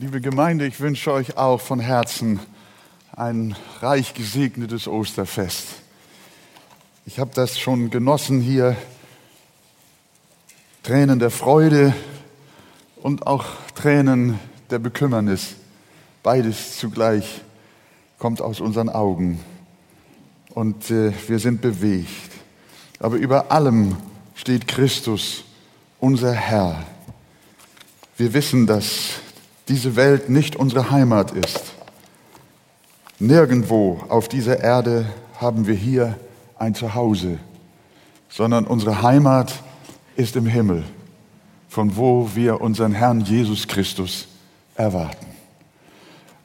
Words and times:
Liebe 0.00 0.20
Gemeinde, 0.20 0.64
ich 0.64 0.78
wünsche 0.78 1.12
euch 1.12 1.36
auch 1.36 1.60
von 1.60 1.80
Herzen 1.80 2.38
ein 3.16 3.56
reich 3.80 4.14
gesegnetes 4.14 4.86
Osterfest. 4.86 5.66
Ich 7.04 7.18
habe 7.18 7.32
das 7.34 7.58
schon 7.58 7.90
genossen 7.90 8.40
hier, 8.40 8.76
Tränen 10.84 11.18
der 11.18 11.32
Freude 11.32 11.96
und 13.02 13.26
auch 13.26 13.44
Tränen 13.74 14.38
der 14.70 14.78
Bekümmernis. 14.78 15.56
Beides 16.22 16.78
zugleich 16.78 17.40
kommt 18.20 18.40
aus 18.40 18.60
unseren 18.60 18.90
Augen 18.90 19.40
und 20.50 20.92
äh, 20.92 21.12
wir 21.26 21.40
sind 21.40 21.60
bewegt. 21.60 22.30
Aber 23.00 23.16
über 23.16 23.50
allem 23.50 23.96
steht 24.36 24.68
Christus, 24.68 25.42
unser 25.98 26.34
Herr. 26.34 26.86
Wir 28.16 28.32
wissen, 28.32 28.68
dass 28.68 29.22
diese 29.68 29.96
Welt 29.96 30.28
nicht 30.28 30.56
unsere 30.56 30.90
Heimat 30.90 31.32
ist. 31.32 31.62
Nirgendwo 33.18 34.00
auf 34.08 34.28
dieser 34.28 34.60
Erde 34.60 35.06
haben 35.40 35.66
wir 35.66 35.74
hier 35.74 36.18
ein 36.58 36.74
Zuhause, 36.74 37.38
sondern 38.28 38.66
unsere 38.66 39.02
Heimat 39.02 39.62
ist 40.16 40.36
im 40.36 40.46
Himmel, 40.46 40.84
von 41.68 41.96
wo 41.96 42.30
wir 42.34 42.60
unseren 42.60 42.92
Herrn 42.92 43.20
Jesus 43.20 43.68
Christus 43.68 44.28
erwarten. 44.74 45.26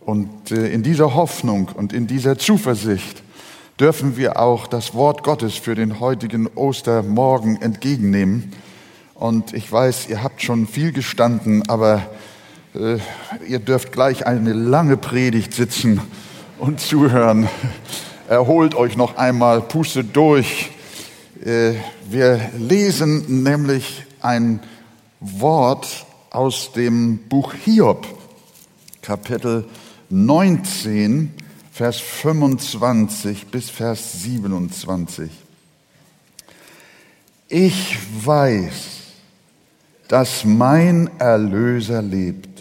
Und 0.01 0.51
äh, 0.51 0.67
in 0.67 0.83
dieser 0.83 1.13
Hoffnung 1.15 1.69
und 1.73 1.93
in 1.93 2.07
dieser 2.07 2.37
Zuversicht 2.37 3.23
dürfen 3.79 4.17
wir 4.17 4.39
auch 4.39 4.67
das 4.67 4.93
Wort 4.93 5.23
Gottes 5.23 5.55
für 5.55 5.75
den 5.75 5.99
heutigen 5.99 6.47
Ostermorgen 6.47 7.61
entgegennehmen. 7.61 8.51
Und 9.15 9.53
ich 9.53 9.71
weiß, 9.71 10.09
ihr 10.09 10.21
habt 10.21 10.41
schon 10.41 10.67
viel 10.67 10.91
gestanden, 10.91 11.67
aber 11.69 12.03
äh, 12.75 12.97
ihr 13.47 13.59
dürft 13.59 13.91
gleich 13.91 14.25
eine 14.25 14.53
lange 14.53 14.97
Predigt 14.97 15.53
sitzen 15.53 16.01
und 16.59 16.79
zuhören. 16.79 17.47
Erholt 18.27 18.75
euch 18.75 18.97
noch 18.97 19.17
einmal, 19.17 19.61
pustet 19.61 20.15
durch. 20.15 20.71
Äh, 21.43 21.73
wir 22.09 22.39
lesen 22.57 23.43
nämlich 23.43 24.05
ein 24.21 24.59
Wort 25.19 26.05
aus 26.29 26.71
dem 26.71 27.19
Buch 27.29 27.53
Hiob, 27.53 28.07
Kapitel 29.01 29.65
19, 30.09 31.33
Vers 31.71 31.99
25 31.99 33.47
bis 33.47 33.69
Vers 33.69 34.21
27. 34.23 35.29
Ich 37.49 37.97
weiß, 38.23 38.73
dass 40.07 40.45
mein 40.45 41.09
Erlöser 41.19 42.01
lebt 42.01 42.52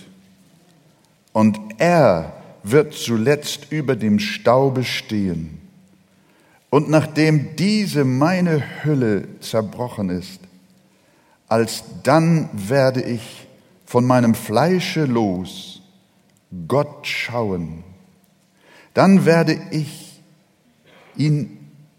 und 1.32 1.58
er 1.78 2.32
wird 2.62 2.94
zuletzt 2.94 3.70
über 3.70 3.96
dem 3.96 4.18
Staube 4.18 4.84
stehen. 4.84 5.58
Und 6.70 6.88
nachdem 6.88 7.56
diese 7.56 8.04
meine 8.04 8.84
Hülle 8.84 9.28
zerbrochen 9.40 10.08
ist, 10.08 10.40
alsdann 11.48 12.48
werde 12.52 13.02
ich 13.02 13.46
von 13.84 14.06
meinem 14.06 14.34
Fleische 14.34 15.04
los 15.04 15.82
Gott 16.68 17.06
schauen. 17.06 17.84
Dann 18.94 19.24
werde 19.24 19.58
ich 19.70 20.22
ihn, 21.16 21.58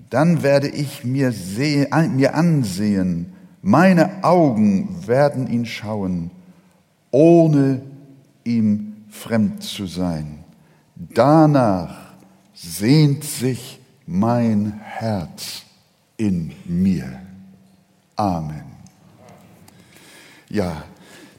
dann 0.10 0.44
werde 0.44 0.70
ich 0.70 1.04
mir, 1.04 1.32
sehen, 1.32 1.88
mir 2.16 2.36
ansehen, 2.36 3.34
meine 3.62 4.24
Augen 4.24 5.08
werden 5.08 5.48
ihn 5.48 5.66
schauen, 5.66 6.32
ohne 7.12 7.82
ihm 8.44 8.93
fremd 9.14 9.64
zu 9.64 9.86
sein. 9.86 10.44
Danach 10.96 11.96
sehnt 12.54 13.24
sich 13.24 13.80
mein 14.06 14.80
Herz 14.84 15.62
in 16.18 16.52
mir. 16.66 17.22
Amen. 18.16 18.64
Ja, 20.50 20.84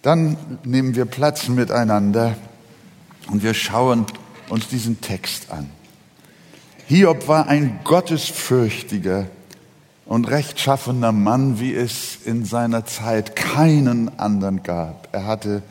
dann 0.02 0.36
nehmen 0.64 0.94
wir 0.94 1.04
Platz 1.04 1.48
miteinander 1.48 2.36
und 3.30 3.42
wir 3.42 3.54
schauen 3.54 4.06
uns 4.48 4.68
diesen 4.68 5.00
Text 5.00 5.50
an. 5.50 5.70
Hiob 6.86 7.28
war 7.28 7.48
ein 7.48 7.80
gottesfürchtiger 7.84 9.26
und 10.04 10.28
rechtschaffener 10.28 11.12
Mann, 11.12 11.58
wie 11.60 11.74
es 11.74 12.18
in 12.24 12.44
seiner 12.44 12.84
Zeit 12.84 13.36
keinen 13.36 14.18
anderen 14.18 14.62
gab. 14.62 15.08
Er 15.12 15.26
hatte 15.26 15.62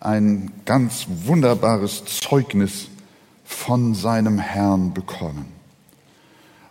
ein 0.00 0.52
ganz 0.64 1.06
wunderbares 1.24 2.04
Zeugnis 2.04 2.88
von 3.44 3.94
seinem 3.94 4.38
Herrn 4.38 4.94
bekommen. 4.94 5.46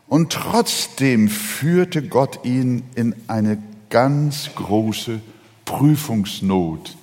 Und 0.08 0.32
trotzdem 0.32 1.28
führte 1.28 2.08
Gott 2.08 2.46
ihn 2.46 2.84
in 2.96 3.16
eine 3.28 3.62
ganz 3.90 4.50
große 4.56 5.20
Prüfungsnot, 5.66 6.96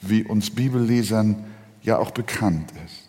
wie 0.00 0.24
uns 0.24 0.50
Bibellesern 0.50 1.44
ja 1.82 1.98
auch 1.98 2.10
bekannt 2.10 2.72
ist, 2.86 3.04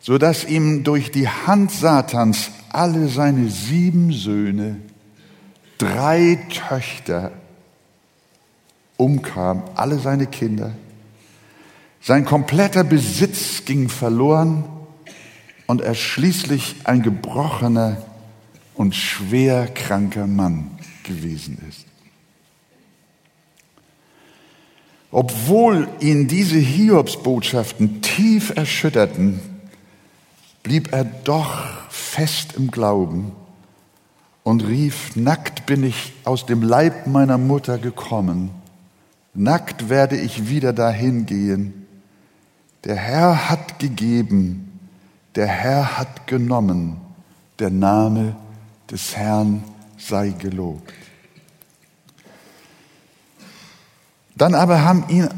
so 0.00 0.18
dass 0.18 0.44
ihm 0.44 0.82
durch 0.82 1.10
die 1.10 1.28
Hand 1.28 1.70
Satans 1.70 2.50
alle 2.70 3.08
seine 3.08 3.50
sieben 3.50 4.12
Söhne, 4.12 4.76
drei 5.78 6.38
Töchter 6.50 7.32
umkamen, 8.96 9.62
alle 9.74 9.98
seine 9.98 10.26
Kinder, 10.26 10.72
sein 12.06 12.24
kompletter 12.24 12.84
Besitz 12.84 13.64
ging 13.64 13.88
verloren 13.88 14.62
und 15.66 15.80
er 15.80 15.96
schließlich 15.96 16.76
ein 16.84 17.02
gebrochener 17.02 17.96
und 18.74 18.94
schwer 18.94 19.66
kranker 19.66 20.28
Mann 20.28 20.70
gewesen 21.02 21.58
ist. 21.68 21.84
Obwohl 25.10 25.88
ihn 25.98 26.28
diese 26.28 26.58
Hiobsbotschaften 26.58 28.02
tief 28.02 28.52
erschütterten, 28.54 29.40
blieb 30.62 30.92
er 30.92 31.02
doch 31.04 31.90
fest 31.90 32.52
im 32.56 32.70
Glauben 32.70 33.32
und 34.44 34.64
rief, 34.64 35.16
nackt 35.16 35.66
bin 35.66 35.82
ich 35.82 36.12
aus 36.22 36.46
dem 36.46 36.62
Leib 36.62 37.08
meiner 37.08 37.36
Mutter 37.36 37.78
gekommen, 37.78 38.50
nackt 39.34 39.88
werde 39.88 40.16
ich 40.16 40.48
wieder 40.48 40.72
dahin 40.72 41.26
gehen 41.26 41.82
der 42.84 42.96
Herr 42.96 43.48
hat 43.48 43.78
gegeben, 43.78 44.80
der 45.34 45.46
Herr 45.46 45.98
hat 45.98 46.26
genommen, 46.26 46.96
der 47.58 47.70
Name 47.70 48.36
des 48.90 49.16
Herrn 49.16 49.64
sei 49.98 50.30
gelobt. 50.30 50.92
Dann 54.36 54.54
aber 54.54 54.82
haben 54.82 55.04
ihn 55.08 55.28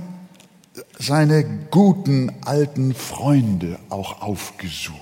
seine 0.99 1.45
guten 1.71 2.33
alten 2.45 2.95
Freunde 2.95 3.79
auch 3.89 4.21
aufgesucht. 4.21 4.99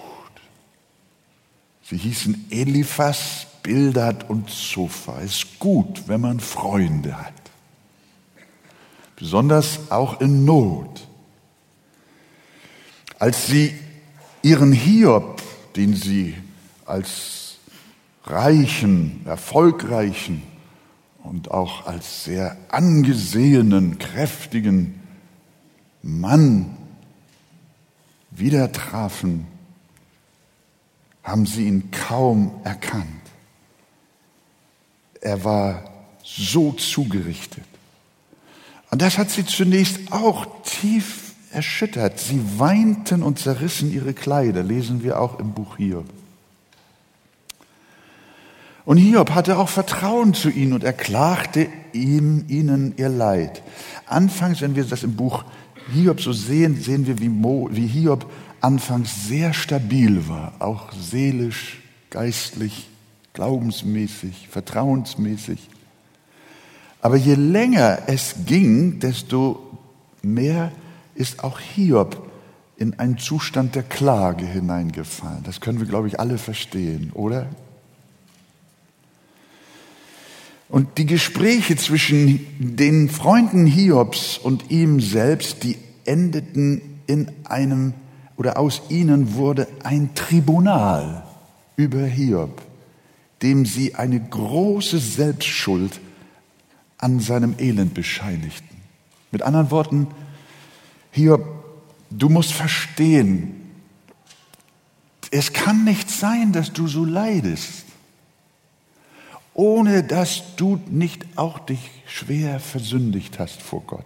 Sie 1.83 1.97
hießen 1.97 2.47
Eliphas, 2.51 3.47
Bildad 3.63 4.29
und 4.29 4.51
Sofa. 4.51 5.19
Ist 5.21 5.59
gut, 5.59 6.09
wenn 6.09 6.21
man 6.21 6.41
Freunde 6.41 7.17
hat. 7.17 7.33
Besonders 9.17 9.91
auch 9.91 10.21
in 10.21 10.45
Not. 10.45 11.07
Als 13.19 13.47
sie 13.47 13.75
ihren 14.43 14.73
Hiob, 14.73 15.43
den 15.75 15.95
sie 15.95 16.35
als 16.85 17.57
reichen, 18.25 19.25
erfolgreichen 19.27 20.43
und 21.23 21.51
auch 21.51 21.87
als 21.87 22.25
sehr 22.25 22.57
angesehenen, 22.69 23.99
kräftigen 23.99 25.01
Mann 26.03 26.77
wieder 28.31 28.71
trafen, 28.73 29.47
haben 31.23 31.47
sie 31.47 31.67
ihn 31.67 31.91
kaum 31.91 32.61
erkannt. 32.65 33.07
Er 35.21 35.43
war 35.43 35.91
so 36.23 36.73
zugerichtet. 36.73 37.65
Und 38.91 39.03
das 39.03 39.19
hat 39.19 39.31
sie 39.31 39.45
zunächst 39.45 40.13
auch 40.13 40.47
tief 40.63 41.26
erschüttert. 41.57 42.21
Sie 42.21 42.41
weinten 42.59 43.23
und 43.23 43.39
zerrissen 43.39 43.93
ihre 43.93 44.13
Kleider, 44.13 44.63
lesen 44.63 45.03
wir 45.03 45.21
auch 45.21 45.41
im 45.41 45.53
Buch 45.53 45.79
Hiob. 45.79 46.05
Und 48.85 48.99
Hiob 48.99 49.31
hatte 49.31 49.59
auch 49.59 49.69
Vertrauen 49.69 50.33
zu 50.35 50.49
ihnen 50.49 50.75
und 50.75 50.85
er 50.85 50.93
klagte 50.93 51.67
ihm, 51.93 52.45
ihnen 52.47 52.95
ihr 52.97 53.09
Leid. 53.09 53.63
Anfangs, 54.07 54.61
wenn 54.61 54.77
wir 54.77 54.85
das 54.85 55.03
im 55.03 55.17
Buch 55.17 55.45
Hiob 55.93 56.21
so 56.21 56.33
sehen, 56.33 56.81
sehen 56.81 57.07
wir, 57.07 57.19
wie, 57.19 57.29
Mo, 57.29 57.69
wie 57.73 57.87
Hiob 57.87 58.31
anfangs 58.61 59.27
sehr 59.27 59.53
stabil 59.53 60.29
war, 60.29 60.53
auch 60.61 60.93
seelisch, 60.93 61.79
geistlich, 62.11 62.89
glaubensmäßig, 63.33 64.49
vertrauensmäßig. 64.51 65.69
Aber 67.01 67.17
je 67.17 67.35
länger 67.35 68.03
es 68.07 68.37
ging, 68.47 69.01
desto 69.01 69.79
mehr 70.23 70.71
ist 71.17 71.43
auch 71.43 71.59
Hiob 71.59 72.31
in 72.77 72.99
einen 72.99 73.19
Zustand 73.19 73.75
der 73.75 73.83
Klage 73.83 74.45
hineingefallen. 74.45 75.43
Das 75.45 75.61
können 75.61 75.81
wir, 75.81 75.87
glaube 75.87 76.09
ich, 76.09 76.21
alle 76.21 76.39
verstehen, 76.39 77.11
oder? 77.15 77.47
Und 80.69 80.99
die 80.99 81.07
Gespräche 81.07 81.77
zwischen 81.77 82.47
den 82.59 83.09
Freunden 83.09 83.67
Hiobs 83.67 84.37
und 84.37 84.71
ihm 84.71 85.01
selbst, 85.01 85.63
die 85.63 85.79
endeten 86.05 86.83
in 87.07 87.31
einem, 87.45 87.95
oder 88.37 88.59
aus 88.59 88.83
ihnen 88.89 89.35
wurde 89.35 89.69
ein 89.85 90.15
Tribunal 90.15 91.25
über 91.77 92.05
Hiob, 92.05 92.63
dem 93.43 93.65
sie 93.65 93.95
eine 93.95 94.21
große 94.21 94.99
Selbstschuld 94.99 96.01
an 96.99 97.21
seinem 97.21 97.55
Elend 97.59 97.95
bescheinigten. 97.95 98.77
Mit 99.31 99.43
anderen 99.43 99.71
Worten, 99.71 100.09
Hiob, 101.17 101.45
du 102.11 102.29
musst 102.29 102.53
verstehen, 102.53 103.73
es 105.33 105.53
kann 105.53 105.83
nicht 105.83 106.09
sein, 106.09 106.53
dass 106.53 106.73
du 106.73 106.87
so 106.87 107.05
leidest 107.05 107.87
ohne 109.57 110.05
dass 110.05 110.55
du 110.57 110.79
nicht 110.91 111.25
auch 111.37 111.59
dich 111.59 111.91
schwer 112.07 112.61
versündigt 112.61 113.39
hast 113.39 113.63
vor 113.63 113.83
Gott. 113.87 114.05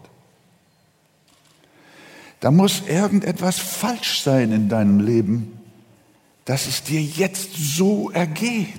Da 2.39 2.53
muss 2.53 2.83
irgendetwas 2.87 3.59
falsch 3.59 4.23
sein 4.23 4.53
in 4.53 4.69
deinem 4.69 5.01
Leben, 5.01 5.59
dass 6.45 6.69
es 6.69 6.85
dir 6.85 7.03
jetzt 7.03 7.57
so 7.57 8.11
ergeht. 8.11 8.71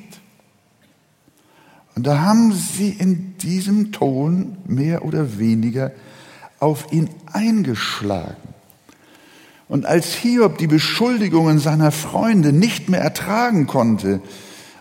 Und 1.96 2.08
da 2.08 2.22
haben 2.22 2.54
sie 2.54 2.90
in 2.92 3.38
diesem 3.38 3.92
Ton 3.92 4.58
mehr 4.66 5.04
oder 5.04 5.38
weniger 5.38 5.92
auf 6.62 6.94
ihn 6.94 7.10
eingeschlagen. 7.26 8.38
Und 9.68 9.86
als 9.86 10.14
Hiob 10.14 10.58
die 10.58 10.68
Beschuldigungen 10.68 11.60
seiner 11.60 11.92
Freunde 11.92 12.54
nicht 12.54 12.88
mehr 12.88 13.02
ertragen 13.02 13.68
konnte, 13.68 14.22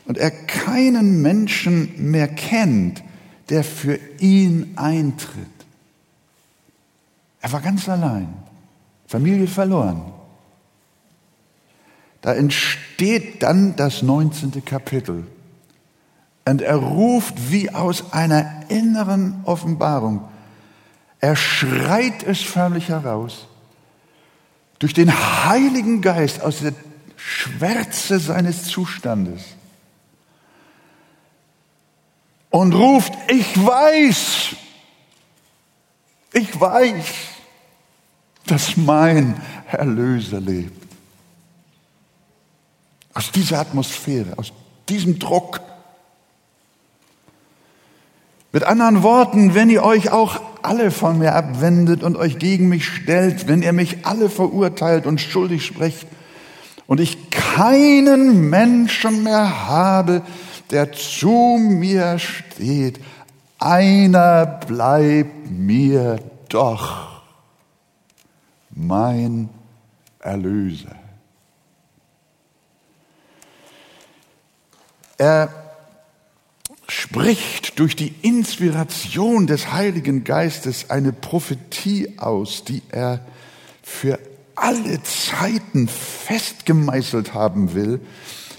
und 0.07 0.19
er 0.19 0.33
keinen 0.33 1.23
Menschen 1.23 2.11
mehr 2.11 2.27
kennt, 2.27 3.05
der 3.49 3.63
für 3.63 4.01
ihn 4.19 4.73
eintritt. 4.75 5.47
Er 7.41 7.53
war 7.53 7.61
ganz 7.61 7.89
allein, 7.89 8.27
Familie 9.07 9.47
verloren. 9.47 10.03
Da 12.23 12.35
entsteht 12.35 13.45
dann 13.45 13.77
das 13.77 14.03
19. 14.03 14.65
Kapitel. 14.65 15.29
Und 16.45 16.61
er 16.61 16.75
ruft 16.75 17.53
wie 17.53 17.71
aus 17.71 18.13
einer 18.13 18.65
inneren 18.69 19.43
Offenbarung. 19.45 20.25
Er 21.21 21.37
schreit 21.37 22.23
es 22.23 22.41
förmlich 22.41 22.89
heraus. 22.89 23.47
Durch 24.79 24.95
den 24.95 25.13
Heiligen 25.13 26.01
Geist 26.01 26.41
aus 26.41 26.61
der 26.61 26.73
Schwärze 27.17 28.19
seines 28.19 28.65
Zustandes 28.65 29.43
und 32.51 32.73
ruft, 32.73 33.13
ich 33.29 33.65
weiß, 33.65 34.57
ich 36.33 36.61
weiß, 36.61 37.07
dass 38.47 38.77
mein 38.77 39.41
Erlöser 39.71 40.41
lebt. 40.41 40.89
Aus 43.15 43.31
dieser 43.31 43.61
Atmosphäre, 43.61 44.37
aus 44.37 44.53
diesem 44.89 45.19
Druck. 45.19 45.61
Mit 48.53 48.65
anderen 48.65 49.03
Worten, 49.05 49.55
wenn 49.55 49.71
ihr 49.71 49.85
euch 49.85 50.11
auch 50.11 50.41
alle 50.63 50.91
von 50.91 51.19
mir 51.19 51.35
abwendet 51.35 52.03
und 52.03 52.17
euch 52.17 52.39
gegen 52.39 52.69
mich 52.69 52.85
stellt, 52.87 53.47
wenn 53.47 53.63
ihr 53.63 53.73
mich 53.73 54.05
alle 54.07 54.29
verurteilt 54.29 55.07
und 55.07 55.21
schuldig 55.21 55.65
sprecht 55.65 56.07
und 56.87 57.01
ich 57.01 57.31
keinen 57.31 58.51
Menschen 58.51 59.23
mehr 59.23 59.69
habe, 59.69 60.23
der 60.71 60.93
zu 60.93 61.59
mir 61.61 62.19
steht, 62.19 63.01
einer 63.61 64.47
bleibt 64.47 65.51
mir 65.51 66.19
doch, 66.49 67.23
mein 68.71 69.49
Erlöser. 70.19 70.97
Er 75.19 75.70
spricht 76.91 77.79
durch 77.79 77.97
die 77.97 78.15
Inspiration 78.23 79.47
des 79.47 79.73
Heiligen 79.73 80.25
Geistes 80.25 80.91
eine 80.91 81.13
Prophetie 81.13 82.19
aus, 82.19 82.65
die 82.65 82.83
er 82.91 83.25
für 83.83 84.19
alle 84.55 85.03
Zeiten 85.03 85.89
festgemeißelt 85.89 87.33
haben 87.35 87.75
will, 87.75 88.01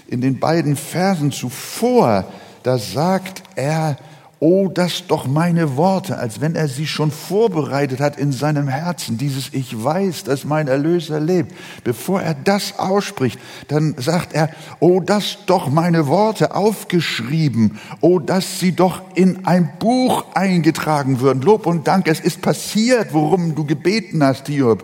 in 0.08 0.20
den 0.20 0.40
beiden 0.40 0.76
Versen 0.76 1.32
zuvor, 1.32 2.30
da 2.62 2.78
sagt 2.78 3.42
er, 3.54 3.96
oh, 4.42 4.66
das 4.66 5.06
doch 5.06 5.28
meine 5.28 5.76
Worte, 5.76 6.18
als 6.18 6.40
wenn 6.40 6.56
er 6.56 6.66
sie 6.66 6.88
schon 6.88 7.12
vorbereitet 7.12 8.00
hat 8.00 8.18
in 8.18 8.32
seinem 8.32 8.66
Herzen, 8.66 9.16
dieses 9.16 9.54
Ich 9.54 9.84
weiß, 9.84 10.24
dass 10.24 10.44
mein 10.44 10.66
Erlöser 10.66 11.20
lebt. 11.20 11.54
Bevor 11.84 12.20
er 12.20 12.34
das 12.34 12.76
ausspricht, 12.76 13.38
dann 13.68 13.94
sagt 13.98 14.32
er, 14.32 14.50
oh, 14.80 14.98
das 14.98 15.38
doch 15.46 15.70
meine 15.70 16.08
Worte 16.08 16.56
aufgeschrieben, 16.56 17.78
oh, 18.00 18.18
dass 18.18 18.58
sie 18.58 18.72
doch 18.72 19.02
in 19.14 19.46
ein 19.46 19.74
Buch 19.78 20.24
eingetragen 20.34 21.20
würden. 21.20 21.40
Lob 21.42 21.64
und 21.64 21.86
Dank, 21.86 22.08
es 22.08 22.18
ist 22.18 22.42
passiert, 22.42 23.14
worum 23.14 23.54
du 23.54 23.64
gebeten 23.64 24.24
hast, 24.24 24.48
Hiob. 24.48 24.82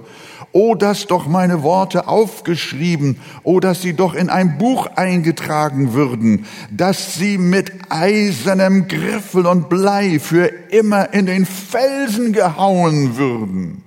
Oh, 0.53 0.75
dass 0.75 1.07
doch 1.07 1.27
meine 1.27 1.63
Worte 1.63 2.09
aufgeschrieben, 2.09 3.21
oh, 3.43 3.61
dass 3.61 3.83
sie 3.83 3.95
doch 3.95 4.15
in 4.15 4.31
ein 4.31 4.57
Buch 4.59 4.87
eingetragen 4.97 5.93
würden, 5.93 6.47
dass 6.71 7.15
sie 7.15 7.37
mit 7.37 7.73
eisernem 7.91 8.89
Griffel 8.89 9.47
und 9.47 9.69
Blei 9.69 10.19
für 10.19 10.47
immer 10.47 11.13
in 11.13 11.27
den 11.27 11.45
Felsen 11.45 12.33
gehauen 12.33 13.17
würden. 13.17 13.83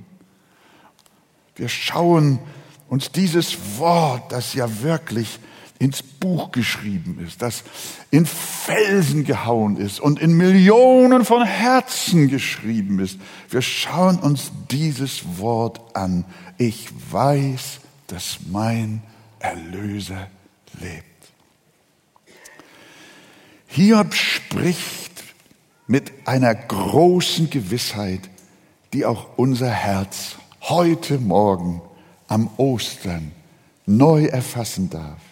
Wir 1.55 1.69
schauen 1.69 2.39
uns 2.89 3.11
dieses 3.11 3.57
Wort, 3.77 4.31
das 4.31 4.53
ja 4.53 4.81
wirklich 4.81 5.39
ins 5.81 6.03
Buch 6.03 6.51
geschrieben 6.51 7.17
ist, 7.25 7.41
das 7.41 7.63
in 8.11 8.27
Felsen 8.27 9.23
gehauen 9.23 9.77
ist 9.77 9.99
und 9.99 10.19
in 10.19 10.37
Millionen 10.37 11.25
von 11.25 11.43
Herzen 11.43 12.27
geschrieben 12.27 12.99
ist. 12.99 13.17
Wir 13.49 13.63
schauen 13.63 14.19
uns 14.19 14.51
dieses 14.69 15.39
Wort 15.39 15.81
an. 15.95 16.23
Ich 16.59 16.89
weiß, 17.09 17.79
dass 18.05 18.37
mein 18.51 19.01
Erlöser 19.39 20.27
lebt. 20.79 21.03
Hiob 23.65 24.13
spricht 24.13 25.23
mit 25.87 26.11
einer 26.25 26.53
großen 26.53 27.49
Gewissheit, 27.49 28.29
die 28.93 29.03
auch 29.03 29.35
unser 29.35 29.71
Herz 29.71 30.35
heute 30.61 31.17
Morgen 31.17 31.81
am 32.27 32.51
Ostern 32.57 33.31
neu 33.87 34.25
erfassen 34.25 34.91
darf. 34.91 35.30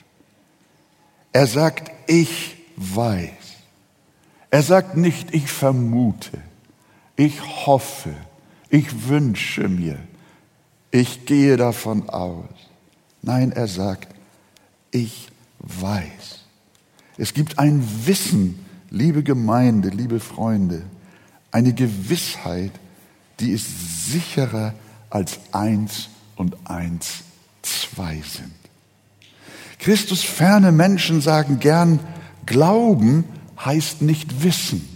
Er 1.31 1.47
sagt, 1.47 1.91
ich 2.07 2.57
weiß. 2.75 3.29
Er 4.51 4.63
sagt 4.63 4.97
nicht, 4.97 5.33
ich 5.33 5.49
vermute, 5.49 6.39
ich 7.15 7.39
hoffe, 7.65 8.15
ich 8.69 9.07
wünsche 9.07 9.67
mir, 9.67 9.99
ich 10.91 11.25
gehe 11.25 11.55
davon 11.55 12.09
aus. 12.09 12.45
Nein, 13.21 13.51
er 13.51 13.67
sagt, 13.67 14.07
ich 14.91 15.27
weiß. 15.59 16.45
Es 17.17 17.33
gibt 17.33 17.59
ein 17.59 17.85
Wissen, 18.05 18.65
liebe 18.89 19.21
Gemeinde, 19.21 19.89
liebe 19.89 20.19
Freunde, 20.19 20.83
eine 21.51 21.73
Gewissheit, 21.73 22.71
die 23.39 23.51
ist 23.51 24.09
sicherer 24.11 24.73
als 25.09 25.39
eins 25.51 26.09
und 26.35 26.55
eins 26.65 27.23
zwei 27.61 28.21
sind. 28.21 28.58
Christus 29.79 30.23
ferne 30.23 30.71
Menschen 30.71 31.21
sagen 31.21 31.59
gern, 31.59 31.99
Glauben 32.45 33.23
heißt 33.63 34.01
nicht 34.01 34.43
Wissen. 34.43 34.87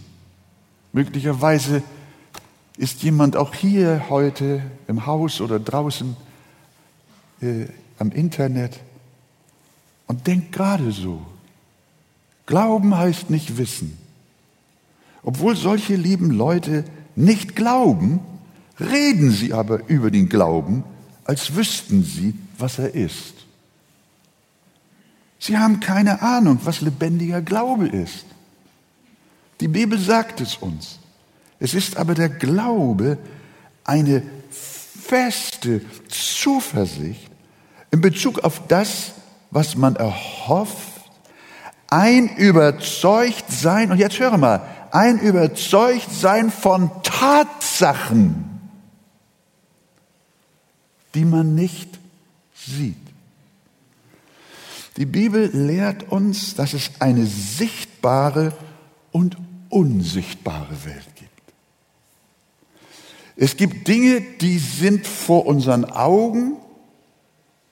Möglicherweise 0.91 1.81
ist 2.77 3.01
jemand 3.03 3.35
auch 3.35 3.53
hier 3.53 4.09
heute 4.09 4.61
im 4.87 5.05
Haus 5.05 5.41
oder 5.41 5.59
draußen 5.59 6.15
äh, 7.41 7.65
am 7.97 8.11
Internet 8.11 8.79
und 10.07 10.27
denkt 10.27 10.51
gerade 10.51 10.91
so. 10.91 11.21
Glauben 12.45 12.95
heißt 12.97 13.29
nicht 13.29 13.57
Wissen. 13.57 13.97
Obwohl 15.23 15.55
solche 15.55 15.95
lieben 15.95 16.31
Leute 16.31 16.83
nicht 17.15 17.55
glauben, 17.55 18.19
reden 18.79 19.31
sie 19.31 19.53
aber 19.53 19.87
über 19.87 20.11
den 20.11 20.27
Glauben, 20.27 20.83
als 21.23 21.55
wüssten 21.55 22.03
sie, 22.03 22.33
was 22.57 22.79
er 22.79 22.93
ist. 22.93 23.42
Sie 25.45 25.57
haben 25.57 25.81
keine 25.81 26.21
Ahnung, 26.21 26.59
was 26.63 26.79
lebendiger 26.79 27.41
Glaube 27.41 27.89
ist. 27.89 28.23
Die 29.59 29.67
Bibel 29.67 29.99
sagt 29.99 30.39
es 30.39 30.55
uns. 30.55 30.99
Es 31.59 31.73
ist 31.73 31.97
aber 31.97 32.13
der 32.13 32.29
Glaube 32.29 33.17
eine 33.83 34.23
feste 34.49 35.81
Zuversicht 36.07 37.29
in 37.91 37.99
Bezug 37.99 38.39
auf 38.45 38.65
das, 38.69 39.15
was 39.51 39.75
man 39.75 39.97
erhofft, 39.97 41.11
ein 41.89 42.29
Überzeugtsein, 42.37 43.91
und 43.91 43.97
jetzt 43.97 44.17
höre 44.19 44.37
mal, 44.37 44.61
ein 44.91 45.19
Überzeugtsein 45.19 46.51
von 46.51 46.89
Tatsachen, 47.03 48.61
die 51.13 51.25
man 51.25 51.53
nicht 51.53 51.99
sieht. 52.55 53.12
Die 54.97 55.05
Bibel 55.05 55.49
lehrt 55.53 56.11
uns, 56.11 56.55
dass 56.55 56.73
es 56.73 56.91
eine 56.99 57.25
sichtbare 57.25 58.53
und 59.11 59.37
unsichtbare 59.69 60.85
Welt 60.85 61.15
gibt. 61.15 61.29
Es 63.35 63.57
gibt 63.57 63.87
Dinge, 63.87 64.21
die 64.21 64.59
sind 64.59 65.07
vor 65.07 65.47
unseren 65.47 65.85
Augen 65.85 66.57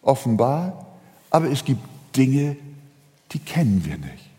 offenbar, 0.01 0.87
aber 1.29 1.51
es 1.51 1.63
gibt 1.63 1.81
Dinge, 2.15 2.57
die 3.31 3.39
kennen 3.39 3.85
wir 3.85 3.97
nicht. 3.97 4.29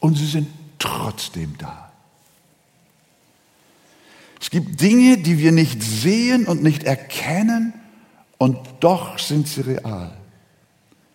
Und 0.00 0.16
sie 0.16 0.26
sind 0.26 0.48
trotzdem 0.78 1.54
da. 1.58 1.92
Es 4.40 4.50
gibt 4.50 4.80
Dinge, 4.80 5.18
die 5.18 5.38
wir 5.38 5.52
nicht 5.52 5.82
sehen 5.82 6.46
und 6.46 6.62
nicht 6.62 6.84
erkennen, 6.84 7.72
und 8.38 8.58
doch 8.80 9.18
sind 9.18 9.48
sie 9.48 9.62
real. 9.62 10.12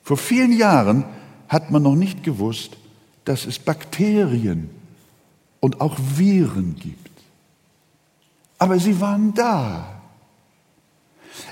Vor 0.04 0.18
vielen 0.18 0.52
Jahren 0.52 1.06
hat 1.48 1.72
man 1.72 1.84
noch 1.84 1.96
nicht 1.96 2.24
gewusst, 2.24 2.78
dass 3.26 3.46
es 3.46 3.60
Bakterien 3.60 4.70
und 5.60 5.82
auch 5.82 5.98
Viren 6.16 6.76
gibt. 6.76 7.12
Aber 8.58 8.80
sie 8.80 9.00
waren 9.00 9.34
da. 9.34 10.02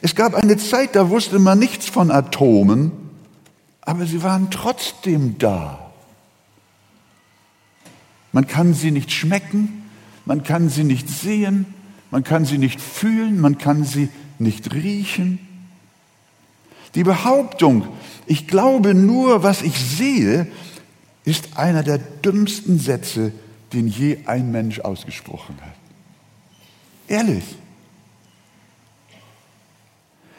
Es 0.02 0.16
gab 0.16 0.36
eine 0.36 0.58
Zeit, 0.58 0.96
da 0.96 1.10
wusste 1.10 1.40
man 1.40 1.60
nichts 1.60 1.88
von 1.88 2.12
Atomen, 2.12 2.92
aber 3.82 4.06
sie 4.06 4.24
waren 4.24 4.52
trotzdem 4.52 5.38
da. 5.38 5.92
Man 8.32 8.48
kann 8.48 8.74
sie 8.74 8.92
nicht 8.92 9.12
schmecken, 9.12 9.90
man 10.26 10.44
kann 10.44 10.70
sie 10.70 10.84
nicht 10.84 11.10
sehen, 11.10 11.66
man 12.12 12.24
kann 12.24 12.46
sie 12.46 12.58
nicht 12.58 12.80
fühlen, 12.80 13.42
man 13.42 13.58
kann 13.58 13.84
sie 13.84 14.10
nicht 14.38 14.74
riechen. 14.74 15.40
Die 16.96 17.04
Behauptung, 17.04 17.88
ich 18.26 18.48
glaube 18.48 18.94
nur, 18.94 19.44
was 19.44 19.62
ich 19.62 19.80
sehe, 19.80 20.48
ist 21.24 21.58
einer 21.58 21.84
der 21.84 21.98
dümmsten 21.98 22.80
Sätze, 22.80 23.32
den 23.74 23.88
je 23.88 24.20
ein 24.26 24.52
Mensch 24.52 24.80
ausgesprochen 24.80 25.56
hat. 25.62 25.76
Ehrlich. 27.08 27.44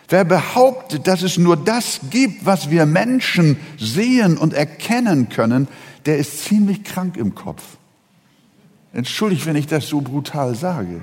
Wer 0.08 0.24
behauptet, 0.24 1.06
dass 1.06 1.22
es 1.22 1.38
nur 1.38 1.56
das 1.56 2.00
gibt, 2.10 2.44
was 2.44 2.70
wir 2.70 2.84
Menschen 2.84 3.56
sehen 3.78 4.36
und 4.36 4.52
erkennen 4.52 5.28
können, 5.28 5.68
der 6.06 6.18
ist 6.18 6.44
ziemlich 6.44 6.82
krank 6.82 7.16
im 7.16 7.36
Kopf. 7.36 7.62
Entschuldigt, 8.92 9.46
wenn 9.46 9.54
ich 9.54 9.68
das 9.68 9.86
so 9.86 10.00
brutal 10.00 10.56
sage. 10.56 11.02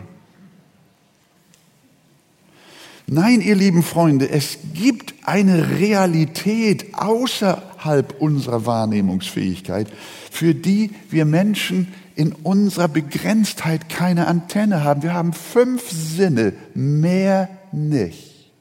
Nein, 3.10 3.40
ihr 3.40 3.56
lieben 3.56 3.84
Freunde, 3.84 4.30
es 4.30 4.58
gibt 4.74 5.14
eine 5.24 5.80
Realität 5.80 6.94
außerhalb 6.94 8.20
unserer 8.20 8.66
Wahrnehmungsfähigkeit, 8.66 9.88
für 10.30 10.54
die 10.54 10.92
wir 11.10 11.24
Menschen 11.24 11.94
in 12.16 12.34
unserer 12.34 12.90
Begrenztheit 12.90 13.88
keine 13.88 14.28
Antenne 14.28 14.84
haben. 14.84 15.04
Wir 15.04 15.14
haben 15.14 15.32
fünf 15.32 15.90
Sinne, 15.90 16.52
mehr 16.74 17.48
nicht. 17.72 18.52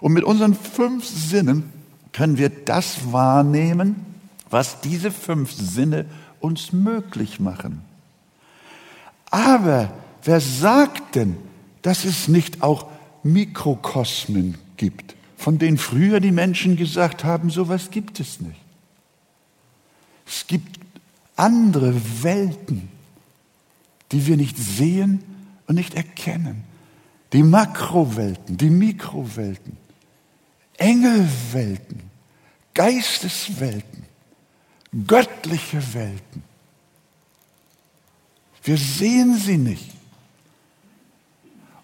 Und 0.00 0.12
mit 0.12 0.24
unseren 0.24 0.54
fünf 0.54 1.06
Sinnen 1.06 1.70
können 2.12 2.36
wir 2.36 2.48
das 2.48 3.12
wahrnehmen, 3.12 3.94
was 4.50 4.80
diese 4.80 5.12
fünf 5.12 5.52
Sinne 5.52 6.06
uns 6.40 6.72
möglich 6.72 7.38
machen. 7.38 7.82
Aber 9.30 9.92
wer 10.24 10.40
sagt 10.40 11.14
denn, 11.14 11.36
dass 11.86 12.04
es 12.04 12.26
nicht 12.26 12.62
auch 12.62 12.88
Mikrokosmen 13.22 14.58
gibt, 14.76 15.14
von 15.36 15.58
denen 15.58 15.78
früher 15.78 16.18
die 16.18 16.32
Menschen 16.32 16.76
gesagt 16.76 17.22
haben, 17.22 17.48
sowas 17.48 17.92
gibt 17.92 18.18
es 18.18 18.40
nicht. 18.40 18.60
Es 20.26 20.48
gibt 20.48 20.80
andere 21.36 21.94
Welten, 22.24 22.88
die 24.10 24.26
wir 24.26 24.36
nicht 24.36 24.58
sehen 24.58 25.22
und 25.68 25.76
nicht 25.76 25.94
erkennen. 25.94 26.64
Die 27.32 27.44
Makrowelten, 27.44 28.56
die 28.56 28.70
Mikrowelten, 28.70 29.76
Engelwelten, 30.78 32.00
Geisteswelten, 32.74 34.06
göttliche 35.06 35.94
Welten. 35.94 36.42
Wir 38.64 38.76
sehen 38.76 39.36
sie 39.38 39.56
nicht. 39.56 39.95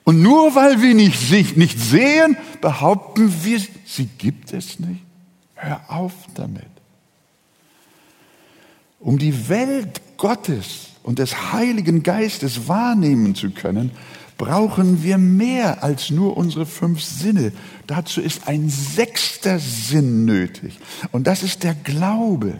Und 0.04 0.20
nur 0.20 0.54
weil 0.54 0.82
wir 0.82 0.94
nicht, 0.94 1.56
nicht 1.56 1.78
sehen, 1.78 2.36
behaupten 2.60 3.32
wir, 3.44 3.60
sie 3.84 4.06
gibt 4.18 4.52
es 4.52 4.80
nicht. 4.80 5.02
Hör 5.54 5.80
auf 5.88 6.12
damit. 6.34 6.66
Um 8.98 9.18
die 9.18 9.48
Welt 9.48 10.00
Gottes 10.16 10.90
und 11.02 11.18
des 11.18 11.52
Heiligen 11.52 12.02
Geistes 12.02 12.68
wahrnehmen 12.68 13.34
zu 13.34 13.50
können, 13.50 13.92
brauchen 14.38 15.04
wir 15.04 15.18
mehr 15.18 15.84
als 15.84 16.10
nur 16.10 16.36
unsere 16.36 16.66
fünf 16.66 17.02
Sinne. 17.02 17.52
Dazu 17.86 18.20
ist 18.20 18.48
ein 18.48 18.68
sechster 18.68 19.60
Sinn 19.60 20.24
nötig. 20.24 20.78
Und 21.12 21.28
das 21.28 21.44
ist 21.44 21.62
der 21.62 21.74
Glaube. 21.74 22.58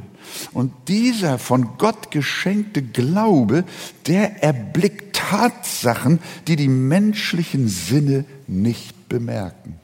Und 0.53 0.73
dieser 0.89 1.39
von 1.39 1.79
Gott 1.79 2.11
geschenkte 2.11 2.83
Glaube, 2.83 3.65
der 4.07 4.43
erblickt 4.43 5.17
Tatsachen, 5.17 6.19
die 6.47 6.57
die 6.57 6.69
menschlichen 6.69 7.69
Sinne 7.69 8.25
nicht 8.47 9.09
bemerken. 9.09 9.77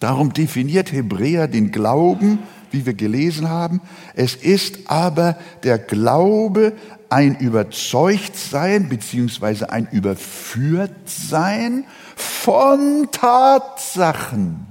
Darum 0.00 0.32
definiert 0.32 0.92
Hebräer 0.92 1.48
den 1.48 1.70
Glauben, 1.70 2.40
wie 2.70 2.84
wir 2.84 2.94
gelesen 2.94 3.48
haben. 3.48 3.80
Es 4.14 4.34
ist 4.34 4.90
aber 4.90 5.38
der 5.62 5.78
Glaube 5.78 6.72
ein 7.08 7.36
Überzeugtsein 7.36 8.88
beziehungsweise 8.88 9.70
ein 9.70 9.86
Überführtsein 9.90 11.84
von 12.16 13.08
Tatsachen, 13.12 14.66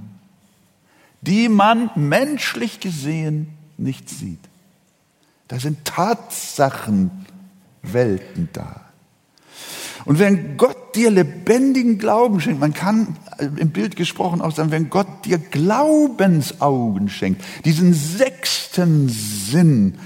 die 1.22 1.48
man 1.48 1.90
menschlich 1.94 2.80
gesehen 2.80 3.48
nicht 3.78 4.10
sieht. 4.10 4.40
Da 5.48 5.58
sind 5.58 5.84
Tatsachenwelten 5.84 8.48
da. 8.52 8.84
Und 10.04 10.18
wenn 10.18 10.56
Gott 10.56 10.94
dir 10.94 11.10
lebendigen 11.10 11.98
Glauben 11.98 12.40
schenkt, 12.40 12.60
man 12.60 12.74
kann 12.74 13.16
äh, 13.38 13.48
im 13.56 13.70
Bild 13.70 13.96
gesprochen 13.96 14.40
auch 14.40 14.54
sagen, 14.54 14.70
wenn 14.70 14.90
Gott 14.90 15.24
dir 15.24 15.38
Glaubensaugen 15.38 17.08
schenkt, 17.08 17.42
diesen 17.64 17.94
sechsten 17.94 19.08
Sinn, 19.08 19.98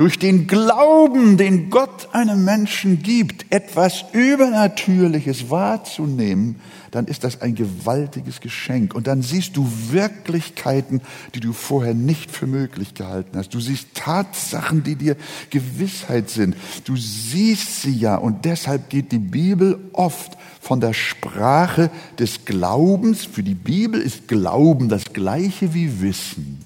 durch 0.00 0.18
den 0.18 0.46
Glauben, 0.46 1.36
den 1.36 1.68
Gott 1.68 2.08
einem 2.14 2.42
Menschen 2.42 3.02
gibt, 3.02 3.44
etwas 3.52 4.06
Übernatürliches 4.14 5.50
wahrzunehmen, 5.50 6.58
dann 6.90 7.04
ist 7.04 7.22
das 7.22 7.42
ein 7.42 7.54
gewaltiges 7.54 8.40
Geschenk. 8.40 8.94
Und 8.94 9.06
dann 9.06 9.20
siehst 9.20 9.58
du 9.58 9.70
Wirklichkeiten, 9.90 11.02
die 11.34 11.40
du 11.40 11.52
vorher 11.52 11.92
nicht 11.92 12.30
für 12.30 12.46
möglich 12.46 12.94
gehalten 12.94 13.36
hast. 13.36 13.52
Du 13.52 13.60
siehst 13.60 13.88
Tatsachen, 13.94 14.84
die 14.84 14.96
dir 14.96 15.16
Gewissheit 15.50 16.30
sind. 16.30 16.56
Du 16.84 16.96
siehst 16.96 17.82
sie 17.82 17.94
ja. 17.94 18.16
Und 18.16 18.46
deshalb 18.46 18.88
geht 18.88 19.12
die 19.12 19.18
Bibel 19.18 19.78
oft 19.92 20.38
von 20.62 20.80
der 20.80 20.94
Sprache 20.94 21.90
des 22.18 22.46
Glaubens. 22.46 23.26
Für 23.26 23.42
die 23.42 23.54
Bibel 23.54 24.00
ist 24.00 24.28
Glauben 24.28 24.88
das 24.88 25.12
gleiche 25.12 25.74
wie 25.74 26.00
Wissen. 26.00 26.64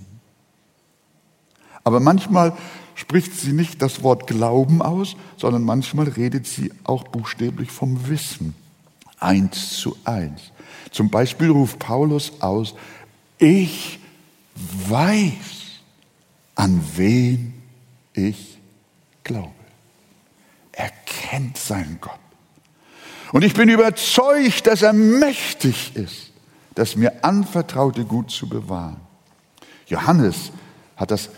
Aber 1.82 1.98
manchmal 1.98 2.52
spricht 2.94 3.34
sie 3.34 3.52
nicht 3.52 3.82
das 3.82 4.02
Wort 4.02 4.26
Glauben 4.26 4.82
aus, 4.82 5.16
sondern 5.36 5.64
manchmal 5.64 6.08
redet 6.08 6.46
sie 6.46 6.72
auch 6.84 7.04
buchstäblich 7.04 7.70
vom 7.70 8.08
Wissen. 8.08 8.54
Eins 9.18 9.76
zu 9.78 9.96
eins. 10.04 10.52
Zum 10.90 11.10
Beispiel 11.10 11.50
ruft 11.50 11.78
Paulus 11.78 12.40
aus, 12.40 12.74
ich 13.38 13.98
weiß, 14.88 15.34
an 16.54 16.80
wen 16.94 17.54
ich 18.12 18.58
glaube. 19.24 19.50
Er 20.72 20.90
kennt 21.06 21.56
seinen 21.56 21.98
Gott. 22.00 22.18
Und 23.32 23.42
ich 23.42 23.54
bin 23.54 23.68
überzeugt, 23.68 24.66
dass 24.66 24.82
er 24.82 24.92
mächtig 24.92 25.96
ist, 25.96 26.30
das 26.74 26.94
mir 26.94 27.24
anvertraute 27.24 28.04
Gut 28.04 28.30
zu 28.30 28.48
bewahren. 28.48 29.00
Johannes 29.86 30.52
hat 30.96 31.10
das 31.10 31.30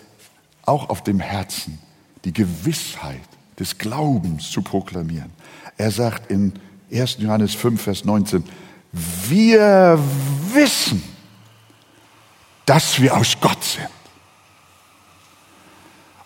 auch 0.67 0.89
auf 0.89 1.03
dem 1.03 1.21
Herzen, 1.21 1.79
die 2.25 2.33
Gewissheit 2.33 3.23
des 3.59 3.79
Glaubens 3.79 4.51
zu 4.51 4.63
proklamieren. 4.63 5.31
Er 5.79 5.91
sagt 5.91 6.31
in 6.31 6.53
1. 6.93 7.19
Johannes 7.21 7.55
5, 7.55 7.81
Vers 7.81 8.05
19, 8.05 8.45
wir 9.29 9.99
wissen, 10.53 11.03
dass 12.65 13.01
wir 13.01 13.17
aus 13.17 13.37
Gott 13.41 13.63
sind. 13.63 13.89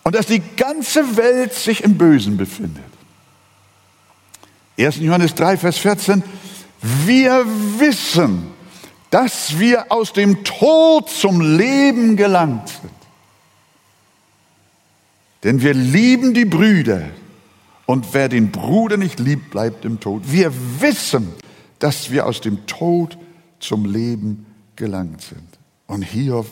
Und 0.03 0.15
dass 0.15 0.25
die 0.25 0.41
ganze 0.57 1.15
Welt 1.17 1.53
sich 1.53 1.83
im 1.83 1.97
Bösen 1.97 2.37
befindet. 2.37 2.83
1. 4.77 4.97
Johannes 4.97 5.35
3, 5.35 5.57
Vers 5.57 5.77
14. 5.77 6.23
Wir 6.81 7.45
wissen, 7.77 8.51
dass 9.11 9.59
wir 9.59 9.91
aus 9.91 10.13
dem 10.13 10.43
Tod 10.43 11.09
zum 11.09 11.41
Leben 11.41 12.17
gelangt 12.17 12.69
sind. 12.69 13.00
Denn 15.43 15.61
wir 15.61 15.73
lieben 15.73 16.33
die 16.33 16.45
Brüder. 16.45 17.09
Und 17.85 18.13
wer 18.13 18.29
den 18.29 18.51
Bruder 18.51 18.97
nicht 18.97 19.19
liebt, 19.19 19.51
bleibt 19.51 19.85
im 19.85 19.99
Tod. 19.99 20.23
Wir 20.31 20.53
wissen, 20.79 21.33
dass 21.79 22.11
wir 22.11 22.25
aus 22.25 22.41
dem 22.41 22.65
Tod 22.67 23.17
zum 23.59 23.85
Leben 23.85 24.45
gelangt 24.75 25.21
sind. 25.21 25.47
Und 25.87 26.03
Hiob, 26.03 26.47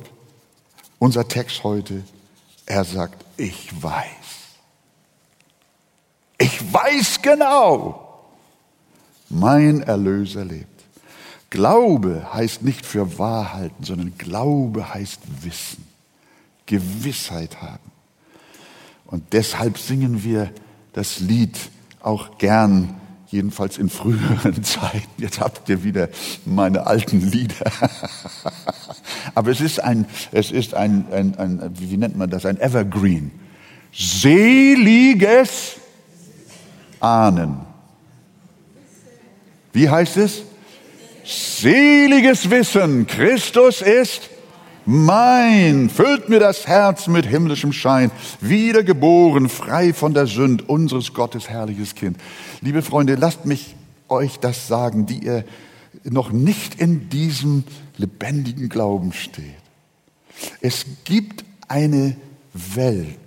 unser 0.98 1.27
Text 1.27 1.63
heute, 1.63 2.03
er 2.65 2.84
sagt, 2.84 3.24
ich 3.38 3.69
weiß. 3.81 4.05
Ich 6.39 6.74
weiß 6.74 7.22
genau, 7.22 8.24
mein 9.29 9.81
Erlöser 9.81 10.46
lebt. 10.46 10.67
Glaube 11.50 12.27
heißt 12.34 12.62
nicht 12.62 12.86
für 12.86 13.17
Wahrhalten, 13.17 13.84
sondern 13.84 14.17
Glaube 14.17 14.93
heißt 14.93 15.22
Wissen, 15.41 15.86
Gewissheit 16.65 17.62
haben. 17.62 17.88
Und 19.10 19.34
deshalb 19.34 19.80
singen 19.80 20.24
wir 20.24 20.51
das 20.94 21.20
Lied 21.20 21.58
auch 22.00 22.38
gern, 22.38 22.94
jedenfalls 23.28 23.80
in 23.80 23.89
früheren 23.89 24.63
Zeiten. 24.63 25.10
Jetzt 25.18 25.39
habt 25.39 25.68
ihr 25.68 25.84
wieder 25.84 26.10
meine 26.46 26.86
alten 26.86 27.20
Lieder. 27.20 27.72
Aber 29.36 29.50
es 29.50 29.62
ist 29.62 29.80
ein, 29.80 30.06
es 30.32 30.51
ist 30.51 30.75
ein, 30.75 31.06
ein, 31.12 31.36
ein, 31.39 31.72
wie 31.80 31.98
nennt 31.98 32.18
man 32.18 32.30
das, 32.30 32.46
ein 32.46 32.62
Evergreen. 32.62 33.32
Seliges 33.92 35.78
Ahnen. 37.00 37.62
Wie 39.74 39.89
heißt 39.89 40.18
es? 40.18 40.44
Seliges 41.24 42.50
Wissen, 42.51 43.08
Christus 43.08 43.82
ist 43.82 44.28
mein, 44.89 45.88
füllt 45.88 46.29
mir 46.29 46.39
das 46.39 46.65
Herz 46.65 47.05
mit 47.05 47.27
himmlischem 47.27 47.74
Schein, 47.74 48.10
wiedergeboren, 48.41 49.48
frei 49.48 49.93
von 49.93 50.15
der 50.15 50.25
Sünd, 50.25 50.67
unseres 50.67 51.13
Gottes 51.13 51.48
herrliches 51.48 51.93
Kind. 51.93 52.17
Liebe 52.62 52.81
Freunde, 52.81 53.13
lasst 53.13 53.46
mich 53.46 53.75
euch 54.08 54.39
das 54.39 54.67
sagen, 54.67 55.05
die 55.05 55.19
ihr 55.19 55.46
noch 56.05 56.31
nicht 56.31 56.81
in 56.81 57.08
diesem 57.10 57.65
lebendigen 57.98 58.67
Glauben 58.67 59.13
steht. 59.13 59.46
Es 60.60 60.88
gibt 61.03 61.46
eine 61.67 62.15
Welt. 62.53 63.19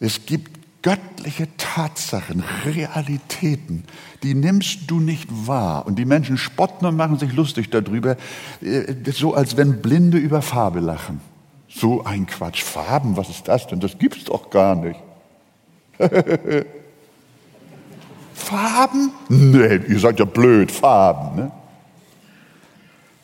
Es 0.00 0.26
gibt 0.26 0.59
göttliche 0.82 1.48
Tatsachen, 1.56 2.42
Realitäten, 2.64 3.84
die 4.22 4.34
nimmst 4.34 4.90
du 4.90 5.00
nicht 5.00 5.28
wahr. 5.46 5.86
Und 5.86 5.98
die 5.98 6.04
Menschen 6.04 6.38
spotten 6.38 6.86
und 6.86 6.96
machen 6.96 7.18
sich 7.18 7.32
lustig 7.32 7.70
darüber, 7.70 8.16
äh, 8.62 8.94
so 9.12 9.34
als 9.34 9.56
wenn 9.56 9.82
Blinde 9.82 10.18
über 10.18 10.42
Farbe 10.42 10.80
lachen. 10.80 11.20
So 11.68 12.04
ein 12.04 12.26
Quatsch. 12.26 12.62
Farben, 12.62 13.16
was 13.16 13.28
ist 13.28 13.46
das 13.46 13.66
denn? 13.66 13.80
Das 13.80 13.98
gibt's 13.98 14.24
doch 14.24 14.50
gar 14.50 14.74
nicht. 14.74 14.98
Farben? 18.34 19.12
Nee, 19.28 19.80
ihr 19.88 20.00
seid 20.00 20.18
ja 20.18 20.24
blöd, 20.24 20.72
Farben. 20.72 21.36
Ne? 21.36 21.52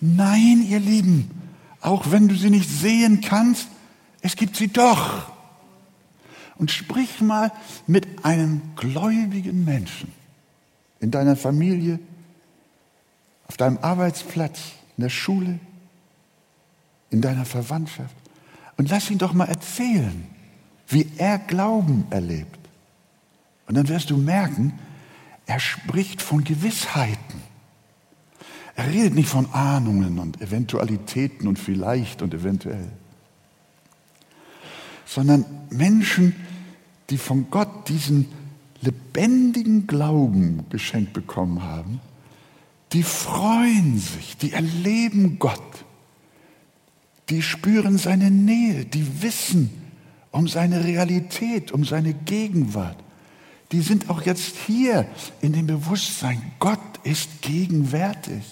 Nein, 0.00 0.64
ihr 0.68 0.78
Lieben, 0.78 1.30
auch 1.80 2.10
wenn 2.10 2.28
du 2.28 2.34
sie 2.34 2.50
nicht 2.50 2.68
sehen 2.68 3.22
kannst, 3.22 3.68
es 4.20 4.36
gibt 4.36 4.56
sie 4.56 4.68
doch 4.68 5.30
und 6.58 6.70
sprich 6.70 7.20
mal 7.20 7.52
mit 7.86 8.24
einem 8.24 8.62
gläubigen 8.76 9.64
Menschen 9.64 10.12
in 11.00 11.10
deiner 11.10 11.36
Familie, 11.36 11.98
auf 13.48 13.56
deinem 13.56 13.78
Arbeitsplatz, 13.78 14.58
in 14.96 15.02
der 15.02 15.10
Schule, 15.10 15.58
in 17.10 17.20
deiner 17.20 17.44
Verwandtschaft 17.44 18.14
und 18.76 18.90
lass 18.90 19.10
ihn 19.10 19.18
doch 19.18 19.32
mal 19.32 19.48
erzählen, 19.48 20.26
wie 20.88 21.10
er 21.16 21.38
Glauben 21.38 22.06
erlebt. 22.10 22.58
Und 23.66 23.76
dann 23.76 23.88
wirst 23.88 24.10
du 24.10 24.16
merken, 24.16 24.78
er 25.46 25.60
spricht 25.60 26.22
von 26.22 26.44
Gewissheiten. 26.44 27.42
Er 28.74 28.88
redet 28.88 29.14
nicht 29.14 29.28
von 29.28 29.50
Ahnungen 29.52 30.18
und 30.18 30.40
Eventualitäten 30.40 31.48
und 31.48 31.58
vielleicht 31.58 32.22
und 32.22 32.34
eventuell 32.34 32.88
sondern 35.06 35.46
Menschen, 35.70 36.34
die 37.08 37.16
von 37.16 37.50
Gott 37.50 37.88
diesen 37.88 38.26
lebendigen 38.82 39.86
Glauben 39.86 40.66
geschenkt 40.68 41.14
bekommen 41.14 41.62
haben, 41.62 42.00
die 42.92 43.02
freuen 43.02 43.98
sich, 43.98 44.36
die 44.36 44.52
erleben 44.52 45.38
Gott, 45.38 45.84
die 47.30 47.42
spüren 47.42 47.98
seine 47.98 48.30
Nähe, 48.30 48.84
die 48.84 49.22
wissen 49.22 49.70
um 50.30 50.46
seine 50.48 50.84
Realität, 50.84 51.72
um 51.72 51.84
seine 51.84 52.12
Gegenwart. 52.12 52.98
Die 53.72 53.80
sind 53.80 54.10
auch 54.10 54.22
jetzt 54.22 54.54
hier 54.66 55.06
in 55.40 55.52
dem 55.52 55.66
Bewusstsein, 55.66 56.52
Gott 56.58 56.78
ist 57.02 57.42
gegenwärtig. 57.42 58.44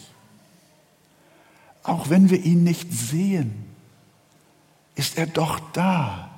Auch 1.83 2.09
wenn 2.09 2.31
wir 2.31 2.43
ihn 2.43 2.65
nicht 2.65 2.93
sehen, 2.93 3.53
ist 4.95 5.19
er 5.19 5.27
doch 5.27 5.61
da. 5.73 6.34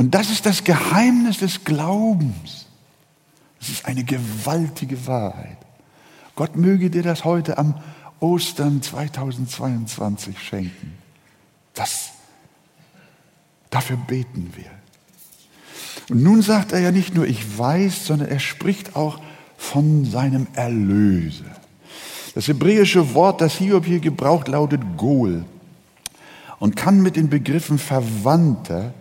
Und 0.00 0.14
das 0.14 0.30
ist 0.30 0.46
das 0.46 0.64
Geheimnis 0.64 1.40
des 1.40 1.62
Glaubens. 1.62 2.64
Es 3.60 3.68
ist 3.68 3.84
eine 3.84 4.02
gewaltige 4.02 5.06
Wahrheit. 5.06 5.58
Gott 6.36 6.56
möge 6.56 6.88
dir 6.88 7.02
das 7.02 7.26
heute 7.26 7.58
am 7.58 7.74
Ostern 8.18 8.80
2022 8.80 10.38
schenken. 10.40 10.94
Das, 11.74 12.12
dafür 13.68 13.98
beten 13.98 14.54
wir. 14.56 14.70
Und 16.08 16.22
nun 16.22 16.40
sagt 16.40 16.72
er 16.72 16.78
ja 16.80 16.92
nicht 16.92 17.14
nur, 17.14 17.26
ich 17.26 17.58
weiß, 17.58 18.06
sondern 18.06 18.28
er 18.28 18.40
spricht 18.40 18.96
auch 18.96 19.20
von 19.58 20.06
seinem 20.06 20.46
Erlöser. 20.54 21.44
Das 22.34 22.48
hebräische 22.48 23.12
Wort, 23.12 23.42
das 23.42 23.52
Hiob 23.56 23.84
hier 23.84 24.00
gebraucht, 24.00 24.48
lautet 24.48 24.80
Gol 24.96 25.44
und 26.58 26.74
kann 26.74 27.02
mit 27.02 27.16
den 27.16 27.28
Begriffen 27.28 27.78
Verwandter 27.78 28.94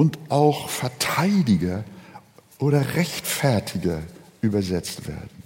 und 0.00 0.18
auch 0.30 0.70
Verteidiger 0.70 1.84
oder 2.58 2.94
Rechtfertiger 2.94 3.98
übersetzt 4.40 5.06
werden. 5.06 5.42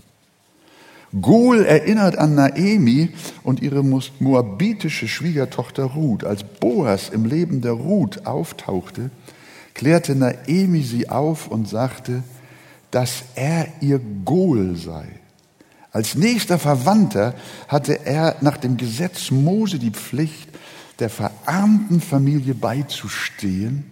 Gol 1.21 1.65
erinnert 1.65 2.17
an 2.17 2.37
Naemi 2.37 3.09
und 3.43 3.63
ihre 3.63 3.83
moabitische 3.83 5.09
Schwiegertochter 5.09 5.83
Ruth. 5.83 6.23
Als 6.23 6.45
Boas 6.45 7.09
im 7.09 7.25
Leben 7.25 7.63
der 7.63 7.73
Ruth 7.73 8.27
auftauchte, 8.29 9.11
klärte 9.75 10.15
Naemi 10.15 10.85
sie 10.85 11.09
auf 11.09 11.49
und 11.49 11.69
sagte, 11.69 12.23
dass 12.93 13.25
er 13.35 13.67
ihr 13.81 14.01
Gol 14.25 14.77
sei. 14.77 15.07
Als 15.91 16.15
nächster 16.15 16.61
Verwandter 16.61 17.35
hatte 17.67 18.07
er 18.07 18.37
nach 18.41 18.59
dem 18.59 18.77
Gesetz 18.77 19.33
Mose 19.33 19.81
die 19.81 19.91
Pflicht, 19.91 20.49
der 21.01 21.11
verarmten 21.11 22.01
Familie 22.01 22.55
beizustehen 22.55 23.91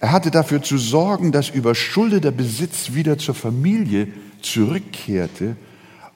er 0.00 0.12
hatte 0.12 0.30
dafür 0.30 0.62
zu 0.62 0.78
sorgen, 0.78 1.30
dass 1.30 1.50
überschuldeter 1.50 2.30
Besitz 2.30 2.94
wieder 2.94 3.18
zur 3.18 3.34
Familie 3.34 4.08
zurückkehrte 4.40 5.56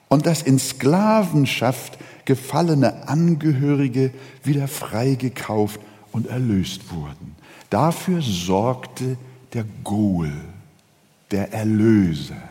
und 0.07 0.25
dass 0.25 0.41
in 0.41 0.57
Sklavenschaft 0.57 1.99
gefallene 2.25 3.07
Angehörige 3.07 4.11
wieder 4.43 4.67
freigekauft 4.67 5.79
und 6.11 6.27
erlöst 6.27 6.91
wurden. 6.91 7.35
Dafür 7.69 8.21
sorgte 8.21 9.17
der 9.53 9.65
Goel, 9.83 10.33
der 11.29 11.53
Erlöser, 11.53 12.41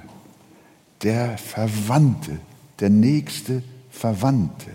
der 1.03 1.37
Verwandte, 1.37 2.39
der 2.79 2.91
nächste 2.91 3.63
Verwandte. 3.91 4.71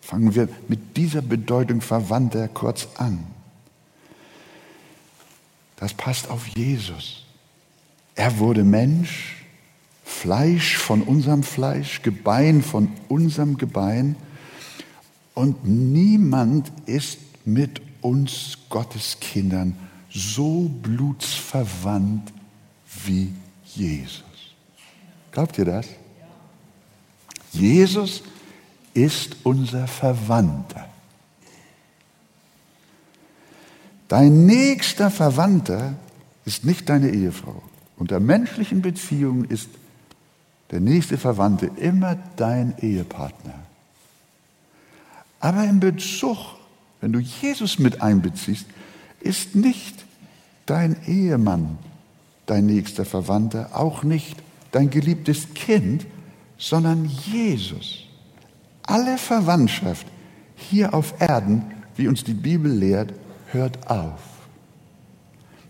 Fangen 0.00 0.36
wir 0.36 0.48
mit 0.68 0.96
dieser 0.96 1.22
Bedeutung 1.22 1.80
Verwandter 1.80 2.46
kurz 2.46 2.86
an. 2.96 3.35
Das 5.76 5.94
passt 5.94 6.28
auf 6.30 6.46
Jesus. 6.48 7.24
Er 8.14 8.38
wurde 8.38 8.64
Mensch, 8.64 9.44
Fleisch 10.04 10.76
von 10.76 11.02
unserem 11.02 11.42
Fleisch, 11.42 12.02
Gebein 12.02 12.62
von 12.62 12.88
unserem 13.08 13.58
Gebein. 13.58 14.16
Und 15.34 15.66
niemand 15.66 16.72
ist 16.86 17.18
mit 17.44 17.82
uns 18.00 18.58
Gottes 18.70 19.18
Kindern 19.20 19.76
so 20.10 20.70
blutsverwandt 20.82 22.32
wie 23.04 23.32
Jesus. 23.74 24.22
Glaubt 25.30 25.58
ihr 25.58 25.66
das? 25.66 25.86
Jesus 27.52 28.22
ist 28.94 29.36
unser 29.42 29.86
Verwandter. 29.86 30.88
Dein 34.08 34.46
nächster 34.46 35.10
Verwandter 35.10 35.94
ist 36.44 36.64
nicht 36.64 36.88
deine 36.88 37.10
Ehefrau. 37.10 37.62
Unter 37.96 38.20
menschlichen 38.20 38.82
Beziehungen 38.82 39.44
ist 39.44 39.68
der 40.70 40.80
nächste 40.80 41.18
Verwandte 41.18 41.70
immer 41.76 42.16
dein 42.36 42.74
Ehepartner. 42.78 43.54
Aber 45.40 45.64
im 45.64 45.80
Bezug, 45.80 46.36
wenn 47.00 47.12
du 47.12 47.20
Jesus 47.20 47.78
mit 47.78 48.02
einbeziehst, 48.02 48.66
ist 49.20 49.54
nicht 49.54 50.04
dein 50.66 50.96
Ehemann 51.06 51.78
dein 52.46 52.66
nächster 52.66 53.04
Verwandter, 53.04 53.70
auch 53.74 54.02
nicht 54.04 54.36
dein 54.72 54.88
geliebtes 54.88 55.52
Kind, 55.54 56.06
sondern 56.58 57.04
Jesus. 57.04 58.04
Alle 58.84 59.18
Verwandtschaft 59.18 60.06
hier 60.54 60.94
auf 60.94 61.20
Erden, 61.20 61.64
wie 61.96 62.08
uns 62.08 62.24
die 62.24 62.34
Bibel 62.34 62.70
lehrt, 62.70 63.12
hört 63.52 63.90
auf. 63.90 64.20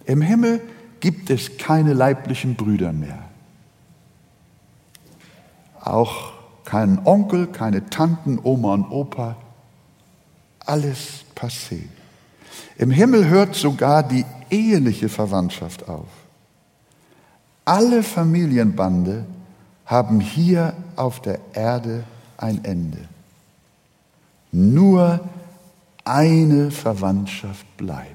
Im 0.04 0.22
Himmel 0.22 0.60
gibt 1.00 1.30
es 1.30 1.58
keine 1.58 1.92
leiblichen 1.92 2.54
Brüder 2.54 2.92
mehr. 2.92 3.18
Auch 5.80 6.32
keinen 6.64 7.04
Onkel, 7.04 7.46
keine 7.46 7.88
Tanten, 7.88 8.38
Oma 8.42 8.74
und 8.74 8.90
Opa. 8.90 9.36
Alles 10.60 11.24
passé. 11.34 11.82
Im 12.78 12.90
Himmel 12.90 13.28
hört 13.28 13.54
sogar 13.54 14.02
die 14.02 14.24
eheliche 14.50 15.08
Verwandtschaft 15.08 15.88
auf. 15.88 16.08
Alle 17.64 18.02
Familienbande 18.02 19.24
haben 19.86 20.20
hier 20.20 20.74
auf 20.96 21.20
der 21.20 21.38
Erde 21.52 22.04
ein 22.36 22.64
Ende. 22.64 23.08
Nur 24.52 25.20
eine 26.06 26.70
Verwandtschaft 26.70 27.66
bleibt, 27.76 28.14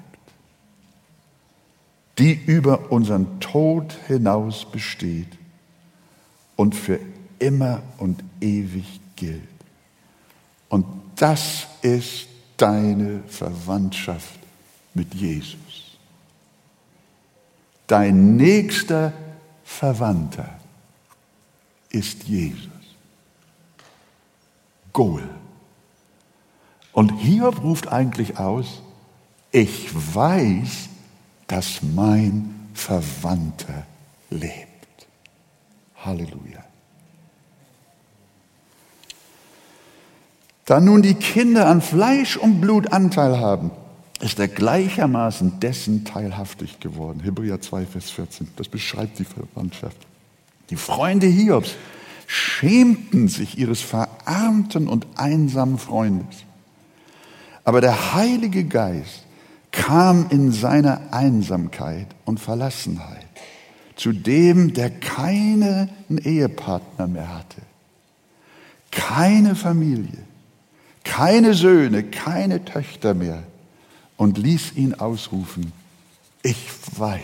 die 2.17 2.33
über 2.33 2.91
unseren 2.91 3.39
Tod 3.39 3.93
hinaus 4.07 4.65
besteht 4.71 5.37
und 6.55 6.73
für 6.73 6.99
immer 7.39 7.81
und 7.97 8.23
ewig 8.39 8.99
gilt. 9.15 9.41
Und 10.69 10.85
das 11.15 11.67
ist 11.81 12.27
deine 12.57 13.23
Verwandtschaft 13.27 14.39
mit 14.93 15.13
Jesus. 15.13 15.97
Dein 17.87 18.37
nächster 18.37 19.11
Verwandter 19.63 20.49
ist 21.89 22.23
Jesus. 22.23 22.69
Goal. 24.93 25.40
Und 26.93 27.11
Hiob 27.19 27.63
ruft 27.63 27.87
eigentlich 27.87 28.37
aus, 28.37 28.81
ich 29.51 29.89
weiß, 29.93 30.89
dass 31.47 31.81
mein 31.81 32.69
Verwandter 32.73 33.85
lebt. 34.29 35.07
Halleluja. 36.03 36.63
Da 40.65 40.79
nun 40.79 41.01
die 41.01 41.15
Kinder 41.15 41.67
an 41.67 41.81
Fleisch 41.81 42.37
und 42.37 42.61
Blut 42.61 42.93
Anteil 42.93 43.39
haben, 43.39 43.71
ist 44.21 44.39
er 44.39 44.47
gleichermaßen 44.47 45.59
dessen 45.59 46.05
teilhaftig 46.05 46.79
geworden. 46.79 47.19
Hebräer 47.21 47.59
2, 47.59 47.85
Vers 47.85 48.11
14. 48.11 48.47
Das 48.55 48.69
beschreibt 48.69 49.19
die 49.19 49.25
Verwandtschaft. 49.25 49.97
Die 50.69 50.75
Freunde 50.75 51.27
Hiobs 51.27 51.75
schämten 52.27 53.27
sich 53.27 53.57
ihres 53.57 53.81
verarmten 53.81 54.87
und 54.87 55.05
einsamen 55.17 55.77
Freundes. 55.77 56.45
Aber 57.63 57.81
der 57.81 58.13
Heilige 58.13 58.63
Geist 58.63 59.25
kam 59.71 60.27
in 60.29 60.51
seiner 60.51 61.13
Einsamkeit 61.13 62.07
und 62.25 62.39
Verlassenheit 62.39 63.27
zu 63.95 64.11
dem, 64.11 64.73
der 64.73 64.89
keinen 64.89 65.89
Ehepartner 66.09 67.07
mehr 67.07 67.33
hatte, 67.33 67.61
keine 68.89 69.55
Familie, 69.55 70.17
keine 71.03 71.53
Söhne, 71.53 72.03
keine 72.03 72.65
Töchter 72.65 73.13
mehr 73.13 73.43
und 74.17 74.37
ließ 74.37 74.73
ihn 74.75 74.95
ausrufen, 74.95 75.71
ich 76.43 76.67
weiß, 76.97 77.21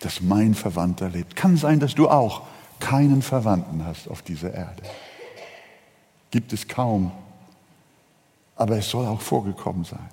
dass 0.00 0.20
mein 0.20 0.54
Verwandter 0.54 1.08
lebt. 1.08 1.34
Kann 1.34 1.56
sein, 1.56 1.80
dass 1.80 1.94
du 1.94 2.08
auch 2.08 2.42
keinen 2.78 3.22
Verwandten 3.22 3.84
hast 3.84 4.08
auf 4.08 4.22
dieser 4.22 4.52
Erde. 4.54 4.82
Gibt 6.30 6.52
es 6.52 6.68
kaum, 6.68 7.10
aber 8.56 8.78
es 8.78 8.88
soll 8.88 9.06
auch 9.06 9.20
vorgekommen 9.20 9.84
sein. 9.84 10.08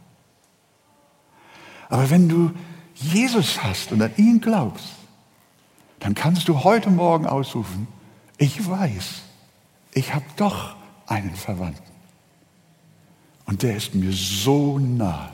Aber 1.90 2.10
wenn 2.10 2.30
du 2.30 2.52
Jesus 2.96 3.64
hast 3.64 3.92
und 3.92 4.02
an 4.02 4.14
ihn 4.18 4.42
glaubst, 4.42 4.88
dann 6.00 6.16
kannst 6.16 6.48
du 6.48 6.64
heute 6.64 6.90
Morgen 6.90 7.28
ausrufen, 7.28 7.88
ich 8.38 8.68
weiß, 8.68 9.22
ich 9.94 10.14
habe 10.14 10.26
doch 10.36 10.76
einen 11.06 11.36
Verwandten. 11.36 11.92
Und 13.46 13.64
der 13.64 13.76
ist 13.76 13.94
mir 13.94 14.14
so 14.14 14.80
nah. 14.80 15.30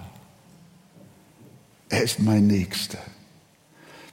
Er 1.89 2.04
ist 2.04 2.20
mein 2.20 2.48
Nächster. 2.48 2.98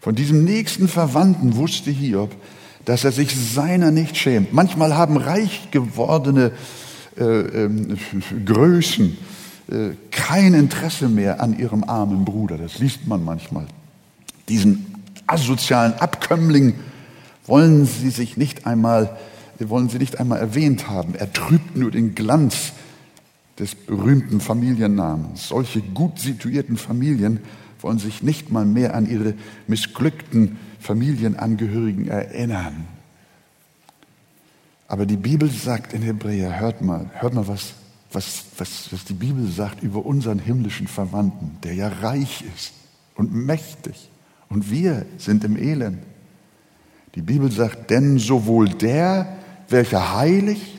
Von 0.01 0.15
diesem 0.15 0.45
nächsten 0.45 0.87
Verwandten 0.87 1.57
wusste 1.57 1.91
Hiob, 1.91 2.37
dass 2.85 3.05
er 3.05 3.13
sich 3.13 3.35
seiner 3.35 3.91
nicht 3.91 4.17
schämt. 4.17 4.53
Manchmal 4.53 4.95
haben 4.95 5.17
reich 5.17 5.71
gewordene 5.71 6.53
äh, 7.19 7.65
äh, 7.65 7.71
Größen 8.45 9.17
äh, 9.71 9.91
kein 10.11 10.55
Interesse 10.55 11.09
mehr 11.09 11.41
an 11.41 11.59
ihrem 11.59 11.85
armen 11.85 12.25
Bruder. 12.25 12.59
Das 12.59 12.79
liest 12.79 13.07
man 13.07 13.25
manchmal. 13.25 13.67
Diesen 14.49 14.87
asozialen 15.27 15.95
Abkömmling 15.95 16.75
wollen 17.47 17.87
sie 17.87 18.11
sich 18.11 18.37
nicht 18.37 18.67
einmal, 18.67 19.17
wollen 19.59 19.89
sie 19.89 19.99
nicht 19.99 20.21
einmal 20.21 20.39
erwähnt 20.39 20.89
haben. 20.89 21.15
Er 21.15 21.33
trübt 21.33 21.77
nur 21.77 21.91
den 21.91 22.15
Glanz 22.15 22.73
des 23.59 23.75
berühmten 23.75 24.41
Familiennamens. 24.41 25.49
Solche 25.49 25.81
gut 25.81 26.19
situierten 26.19 26.77
Familien 26.77 27.41
wollen 27.81 27.99
sich 27.99 28.23
nicht 28.23 28.51
mal 28.51 28.65
mehr 28.65 28.95
an 28.95 29.09
ihre 29.09 29.35
missglückten 29.67 30.57
Familienangehörigen 30.81 32.09
erinnern. 32.09 32.87
Aber 34.95 35.07
die 35.07 35.17
Bibel 35.17 35.51
sagt 35.51 35.93
in 35.93 36.03
Hebräer, 36.03 36.61
hört 36.61 36.81
mal, 36.81 37.11
hört 37.15 37.35
mal, 37.35 37.49
was, 37.49 37.73
was, 38.13 38.45
was, 38.59 38.93
was 38.93 39.05
die 39.05 39.15
Bibel 39.15 39.45
sagt 39.51 39.83
über 39.83 40.07
unseren 40.07 40.39
himmlischen 40.39 40.87
Verwandten, 40.87 41.59
der 41.65 41.75
ja 41.75 41.89
reich 41.89 42.45
ist 42.55 42.75
und 43.17 43.35
mächtig. 43.35 44.09
Und 44.49 44.71
wir 44.71 45.05
sind 45.19 45.43
im 45.43 45.57
Elend. 45.57 45.99
Die 47.17 47.23
Bibel 47.23 47.51
sagt, 47.51 47.91
denn 47.91 48.21
sowohl 48.21 48.69
der, 48.69 49.37
welcher 49.69 50.17
heiligt, 50.17 50.79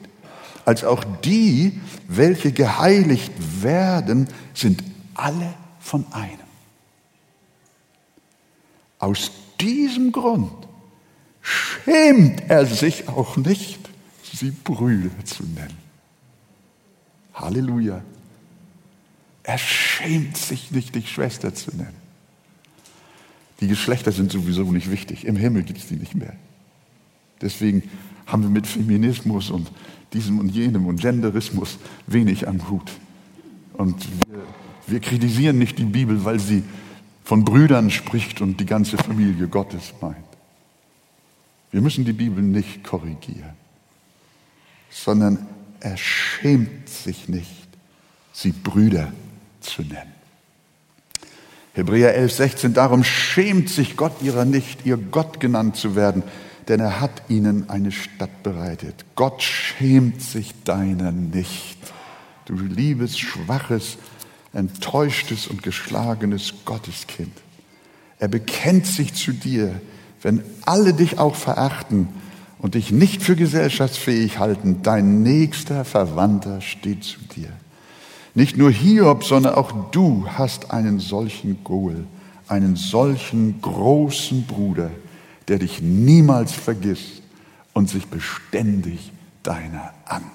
als 0.63 0.85
auch 0.85 1.03
die, 1.25 1.81
welche 2.07 2.53
geheiligt 2.53 3.33
werden, 3.61 4.29
sind 4.53 4.81
alle 5.13 5.55
von 5.81 6.05
einem. 6.13 6.39
Aus 8.97 9.29
diesem 9.59 10.13
Grund 10.13 10.53
schämt 11.41 12.49
er 12.49 12.65
sich 12.65 13.09
auch 13.09 13.35
nicht, 13.35 13.84
sie 14.35 14.51
Brüder 14.51 15.11
zu 15.23 15.43
nennen. 15.43 15.77
Halleluja. 17.33 18.01
Er 19.43 19.57
schämt 19.57 20.37
sich 20.37 20.71
nicht, 20.71 20.95
dich 20.95 21.11
Schwester 21.11 21.53
zu 21.53 21.75
nennen. 21.75 22.05
Die 23.59 23.67
Geschlechter 23.67 24.11
sind 24.11 24.31
sowieso 24.31 24.63
nicht 24.71 24.89
wichtig. 24.91 25.25
Im 25.25 25.35
Himmel 25.35 25.63
gibt 25.63 25.79
es 25.79 25.87
die 25.87 25.95
nicht 25.95 26.15
mehr. 26.15 26.35
Deswegen 27.41 27.83
haben 28.25 28.41
wir 28.41 28.49
mit 28.49 28.67
Feminismus 28.67 29.49
und 29.49 29.71
diesem 30.13 30.39
und 30.39 30.49
jenem 30.49 30.87
und 30.87 30.99
Genderismus 30.99 31.77
wenig 32.07 32.47
am 32.47 32.69
Hut. 32.69 32.91
Und 33.73 34.07
wir, 34.27 34.43
wir 34.87 34.99
kritisieren 34.99 35.57
nicht 35.57 35.77
die 35.77 35.85
Bibel, 35.85 36.23
weil 36.25 36.39
sie 36.39 36.63
von 37.23 37.43
Brüdern 37.43 37.89
spricht 37.91 38.41
und 38.41 38.59
die 38.59 38.65
ganze 38.65 38.97
Familie 38.97 39.47
Gottes 39.47 39.93
meint. 40.01 40.17
Wir 41.71 41.81
müssen 41.81 42.05
die 42.05 42.13
Bibel 42.13 42.43
nicht 42.43 42.83
korrigieren, 42.83 43.53
sondern 45.03 45.45
er 45.81 45.97
schämt 45.97 46.87
sich 46.87 47.27
nicht, 47.27 47.67
sie 48.31 48.51
Brüder 48.51 49.11
zu 49.59 49.81
nennen. 49.81 50.13
Hebräer 51.73 52.15
11, 52.15 52.33
16, 52.33 52.73
darum 52.73 53.03
schämt 53.03 53.69
sich 53.69 53.97
Gott 53.97 54.21
ihrer 54.21 54.45
nicht, 54.45 54.85
ihr 54.85 54.95
Gott 54.95 55.41
genannt 55.41 55.75
zu 55.75 55.95
werden, 55.95 56.23
denn 56.69 56.79
er 56.79 57.01
hat 57.01 57.23
ihnen 57.27 57.69
eine 57.69 57.91
Stadt 57.91 58.41
bereitet. 58.41 59.05
Gott 59.15 59.43
schämt 59.43 60.21
sich 60.21 60.53
deiner 60.63 61.11
nicht. 61.11 61.77
Du 62.45 62.55
liebes, 62.55 63.17
schwaches, 63.17 63.97
enttäuschtes 64.53 65.47
und 65.47 65.61
geschlagenes 65.61 66.53
Gotteskind. 66.63 67.33
Er 68.19 68.29
bekennt 68.29 68.87
sich 68.87 69.13
zu 69.13 69.33
dir, 69.33 69.81
wenn 70.21 70.41
alle 70.65 70.93
dich 70.93 71.19
auch 71.19 71.35
verachten 71.35 72.07
und 72.65 72.73
dich 72.73 72.91
nicht 72.91 73.21
für 73.21 73.35
gesellschaftsfähig 73.35 74.39
halten. 74.39 74.79
Dein 74.81 75.21
nächster 75.21 75.85
Verwandter 75.85 76.61
steht 76.61 77.03
zu 77.03 77.19
dir. 77.35 77.49
Nicht 78.33 78.57
nur 78.57 78.71
Hiob, 78.71 79.23
sondern 79.23 79.53
auch 79.53 79.91
du 79.91 80.25
hast 80.27 80.71
einen 80.71 80.99
solchen 80.99 81.63
Goel, 81.63 82.05
einen 82.47 82.75
solchen 82.75 83.61
großen 83.61 84.47
Bruder, 84.47 84.89
der 85.47 85.59
dich 85.59 85.83
niemals 85.83 86.53
vergisst 86.53 87.21
und 87.73 87.87
sich 87.87 88.07
beständig 88.07 89.11
deiner 89.43 89.93
annimmt. 90.05 90.31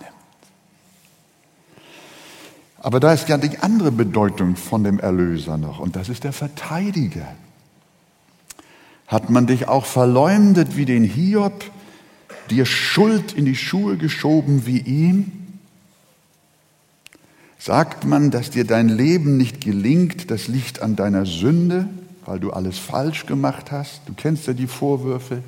Aber 2.78 3.00
da 3.00 3.12
ist 3.12 3.28
ja 3.28 3.38
die 3.38 3.58
andere 3.58 3.90
Bedeutung 3.90 4.54
von 4.54 4.84
dem 4.84 5.00
Erlöser 5.00 5.58
noch, 5.58 5.80
und 5.80 5.96
das 5.96 6.08
ist 6.08 6.22
der 6.22 6.32
Verteidiger. 6.32 7.26
Hat 9.08 9.30
man 9.30 9.48
dich 9.48 9.66
auch 9.66 9.84
verleumdet 9.84 10.76
wie 10.76 10.84
den 10.84 11.02
Hiob, 11.02 11.64
dir 12.50 12.66
Schuld 12.66 13.32
in 13.32 13.44
die 13.44 13.56
Schuhe 13.56 13.96
geschoben 13.96 14.66
wie 14.66 14.80
ihm? 14.80 15.32
Sagt 17.58 18.04
man, 18.06 18.30
dass 18.30 18.50
dir 18.50 18.64
dein 18.64 18.88
Leben 18.88 19.36
nicht 19.36 19.60
gelingt, 19.60 20.30
das 20.30 20.48
liegt 20.48 20.80
an 20.80 20.96
deiner 20.96 21.26
Sünde, 21.26 21.88
weil 22.24 22.40
du 22.40 22.52
alles 22.52 22.78
falsch 22.78 23.26
gemacht 23.26 23.70
hast? 23.70 24.02
Du 24.06 24.14
kennst 24.14 24.46
ja 24.46 24.54
die 24.54 24.66
Vorwürfe. 24.66 25.42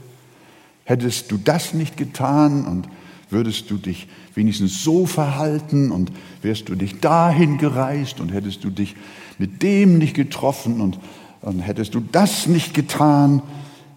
Hättest 0.84 1.30
du 1.30 1.38
das 1.38 1.74
nicht 1.74 1.96
getan 1.96 2.66
und 2.66 2.88
würdest 3.30 3.70
du 3.70 3.78
dich 3.78 4.08
wenigstens 4.34 4.82
so 4.82 5.06
verhalten 5.06 5.90
und 5.90 6.12
wärst 6.42 6.68
du 6.68 6.74
dich 6.74 7.00
dahin 7.00 7.56
gereist 7.56 8.20
und 8.20 8.32
hättest 8.32 8.62
du 8.64 8.70
dich 8.70 8.94
mit 9.38 9.62
dem 9.62 9.98
nicht 9.98 10.14
getroffen 10.14 10.80
und, 10.80 10.98
und 11.40 11.60
hättest 11.60 11.94
du 11.94 12.00
das 12.00 12.46
nicht 12.46 12.74
getan, 12.74 13.42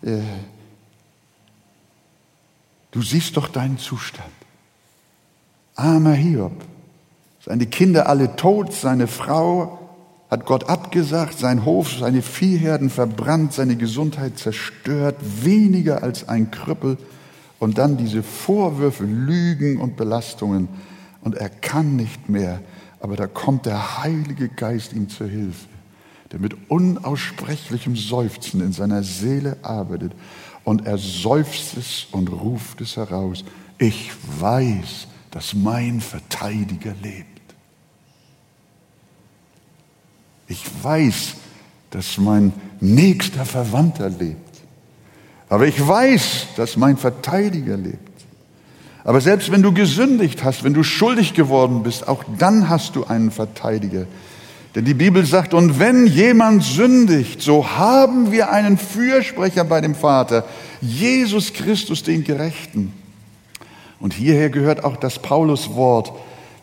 äh, 0.01 0.19
du 2.95 3.01
siehst 3.01 3.35
doch 3.35 3.49
deinen 3.49 3.77
Zustand. 3.77 4.31
Armer 5.75 6.13
Hiob. 6.13 6.63
Seine 7.43 7.65
Kinder 7.67 8.07
alle 8.07 8.37
tot, 8.37 8.73
seine 8.73 9.07
Frau 9.07 9.79
hat 10.31 10.45
Gott 10.45 10.69
abgesagt, 10.69 11.37
sein 11.37 11.65
Hof, 11.65 11.91
seine 11.91 12.21
Viehherden 12.21 12.89
verbrannt, 12.89 13.53
seine 13.53 13.75
Gesundheit 13.75 14.39
zerstört, 14.39 15.17
weniger 15.43 16.03
als 16.03 16.27
ein 16.29 16.49
Krüppel. 16.51 16.97
Und 17.59 17.77
dann 17.77 17.97
diese 17.97 18.23
Vorwürfe, 18.23 19.03
Lügen 19.03 19.79
und 19.79 19.97
Belastungen. 19.97 20.69
Und 21.21 21.35
er 21.35 21.49
kann 21.49 21.97
nicht 21.97 22.29
mehr. 22.29 22.61
Aber 23.01 23.17
da 23.17 23.27
kommt 23.27 23.65
der 23.65 24.03
Heilige 24.03 24.47
Geist 24.47 24.93
ihm 24.93 25.09
zur 25.09 25.27
Hilfe, 25.27 25.67
der 26.31 26.39
mit 26.39 26.55
unaussprechlichem 26.69 27.97
Seufzen 27.97 28.61
in 28.61 28.71
seiner 28.71 29.03
Seele 29.03 29.57
arbeitet. 29.61 30.13
Und 30.65 30.85
er 30.85 30.97
seufzt 30.97 31.77
es 31.77 32.07
und 32.11 32.27
ruft 32.27 32.81
es 32.81 32.97
heraus. 32.97 33.45
Ich 33.77 34.11
weiß, 34.39 35.07
dass 35.31 35.53
mein 35.53 36.01
Verteidiger 36.01 36.93
lebt. 37.01 37.27
Ich 40.47 40.63
weiß, 40.81 41.35
dass 41.91 42.17
mein 42.17 42.51
nächster 42.79 43.45
Verwandter 43.45 44.09
lebt. 44.09 44.61
Aber 45.47 45.67
ich 45.67 45.87
weiß, 45.87 46.47
dass 46.57 46.75
mein 46.75 46.97
Verteidiger 46.97 47.77
lebt. 47.77 47.99
Aber 49.03 49.21
selbst 49.21 49.51
wenn 49.51 49.61
du 49.61 49.71
gesündigt 49.71 50.43
hast, 50.43 50.63
wenn 50.63 50.73
du 50.73 50.81
schuldig 50.81 51.35
geworden 51.35 51.83
bist, 51.83 52.07
auch 52.07 52.23
dann 52.39 52.69
hast 52.69 52.95
du 52.95 53.05
einen 53.05 53.29
Verteidiger. 53.29 54.07
Denn 54.75 54.83
die 54.83 54.93
Bibel 54.93 55.25
sagt, 55.25 55.53
und 55.53 55.79
wenn 55.79 56.05
jemand 56.05 56.61
sündigt, 56.63 57.41
so 57.41 57.77
haben 57.77 58.33
wir 58.33 58.51
einen 58.51 58.77
Fürsprecher 58.77 59.63
bei 59.63 59.79
dem 59.79 59.95
Vater, 59.95 60.45
Jesus 60.81 61.53
Christus, 61.53 62.03
den 62.03 62.25
Gerechten. 62.25 62.91
Und 64.01 64.13
hierher 64.13 64.49
gehört 64.49 64.83
auch 64.83 64.97
das 64.97 65.19
Pauluswort, 65.19 66.11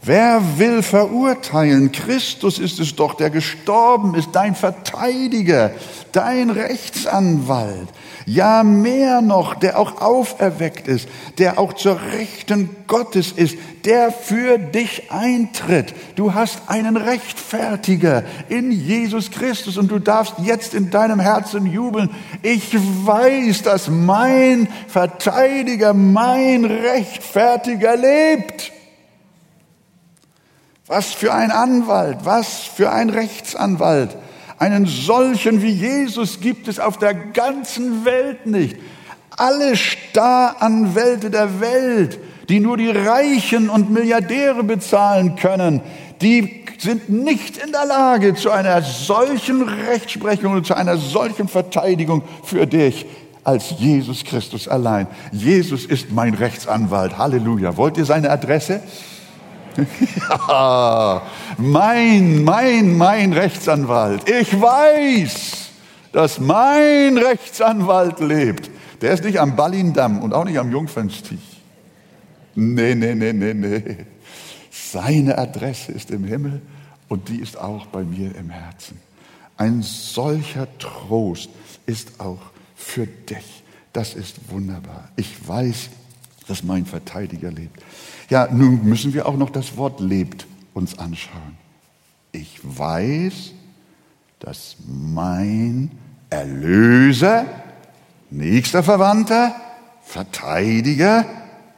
Wer 0.05 0.59
will 0.59 0.83
verurteilen? 0.83 1.93
Christus 1.93 2.59
ist 2.59 2.81
es 2.81 2.97
doch, 2.97 3.15
der 3.15 3.31
gestorben 3.31 4.17
ist, 4.17 4.31
dein 4.33 4.57
Verteidiger, 4.57 5.71
dein 6.11 6.51
Rechtsanwalt. 6.51 7.89
Ja, 8.27 8.65
mehr 8.65 9.21
noch, 9.21 9.55
der 9.55 9.79
auch 9.79 10.01
auferweckt 10.01 10.89
ist, 10.89 11.09
der 11.39 11.57
auch 11.57 11.75
zur 11.75 12.01
Rechten 12.01 12.71
Gottes 12.89 13.31
ist, 13.31 13.57
der 13.85 14.11
für 14.11 14.59
dich 14.59 15.13
eintritt. 15.13 15.95
Du 16.17 16.35
hast 16.35 16.63
einen 16.67 16.97
Rechtfertiger 16.97 18.25
in 18.49 18.73
Jesus 18.73 19.31
Christus 19.31 19.77
und 19.77 19.89
du 19.89 20.01
darfst 20.01 20.35
jetzt 20.43 20.75
in 20.75 20.91
deinem 20.91 21.21
Herzen 21.21 21.65
jubeln. 21.65 22.11
Ich 22.43 22.75
weiß, 22.75 23.63
dass 23.63 23.89
mein 23.89 24.67
Verteidiger, 24.89 25.95
mein 25.95 26.65
Rechtfertiger 26.65 27.97
lebt. 27.97 28.73
Was 30.93 31.15
für 31.15 31.33
ein 31.33 31.51
Anwalt, 31.51 32.19
was 32.25 32.65
für 32.65 32.93
ein 32.93 33.09
Rechtsanwalt. 33.09 34.15
Einen 34.59 34.85
solchen 34.85 35.63
wie 35.63 35.71
Jesus 35.71 36.41
gibt 36.43 36.69
es 36.69 36.79
auf 36.79 36.99
der 36.99 37.15
ganzen 37.15 38.05
Welt 38.05 38.45
nicht. 38.45 38.77
Alle 39.31 39.75
Staranwälte 39.75 41.31
der 41.31 41.63
Welt, 41.63 42.19
die 42.51 42.61
nur 42.61 42.77
die 42.77 42.91
Reichen 42.91 43.71
und 43.71 43.91
Milliardäre 43.91 44.65
bezahlen 44.65 45.37
können, 45.37 45.81
die 46.21 46.63
sind 46.77 47.09
nicht 47.09 47.57
in 47.57 47.73
der 47.73 47.87
Lage 47.87 48.35
zu 48.35 48.51
einer 48.51 48.83
solchen 48.83 49.63
Rechtsprechung 49.63 50.53
und 50.53 50.67
zu 50.67 50.75
einer 50.75 50.99
solchen 50.99 51.49
Verteidigung 51.49 52.23
für 52.45 52.67
dich 52.67 53.07
als 53.45 53.77
Jesus 53.79 54.25
Christus 54.25 54.69
allein. 54.69 55.07
Jesus 55.33 55.87
ist 55.87 56.13
mein 56.13 56.35
Rechtsanwalt. 56.35 57.17
Halleluja. 57.17 57.79
Wollt 57.79 57.97
ihr 57.97 58.05
seine 58.05 58.29
Adresse? 58.29 58.83
Ja, 60.29 61.23
mein, 61.59 62.45
mein, 62.45 62.97
mein 62.97 63.33
Rechtsanwalt. 63.33 64.29
Ich 64.29 64.61
weiß, 64.61 65.71
dass 66.13 66.39
mein 66.39 67.19
Rechtsanwalt 67.19 68.21
lebt. 68.21 68.71
Der 69.01 69.13
ist 69.13 69.25
nicht 69.25 69.41
am 69.41 69.57
Ballindamm 69.57 70.23
und 70.23 70.33
auch 70.33 70.45
nicht 70.45 70.59
am 70.59 70.71
Jungfernstich. 70.71 71.41
Nee, 72.55 72.95
nee, 72.95 73.15
nee, 73.15 73.33
nee, 73.33 73.55
nee. 73.55 73.97
Seine 74.71 75.39
Adresse 75.39 75.93
ist 75.93 76.11
im 76.11 76.25
Himmel 76.25 76.61
und 77.09 77.29
die 77.29 77.39
ist 77.39 77.59
auch 77.59 77.87
bei 77.87 78.03
mir 78.05 78.35
im 78.37 78.51
Herzen. 78.51 79.01
Ein 79.57 79.83
solcher 79.83 80.67
Trost 80.79 81.51
ist 81.87 82.21
auch 82.21 82.41
für 82.75 83.07
dich. 83.07 83.63
Das 83.93 84.15
ist 84.15 84.37
wunderbar. 84.51 85.09
Ich 85.17 85.47
weiß, 85.47 85.91
dass 86.45 86.63
mein 86.63 86.87
Verteidiger 86.87 87.51
lebt. 87.51 87.83
Ja, 88.31 88.49
nun 88.51 88.85
müssen 88.85 89.15
wir 89.15 89.27
auch 89.27 89.37
noch 89.37 89.51
das 89.51 89.77
Wort 89.77 90.01
lebt 90.01 90.47
uns 90.75 90.99
anschauen. 90.99 91.57
Ich 92.33 92.61
weiß, 92.63 93.53
dass 94.41 94.77
mein 94.87 95.91
Erlöser, 96.31 97.45
nächster 98.31 98.83
Verwandter, 98.83 99.55
Verteidiger, 100.03 101.27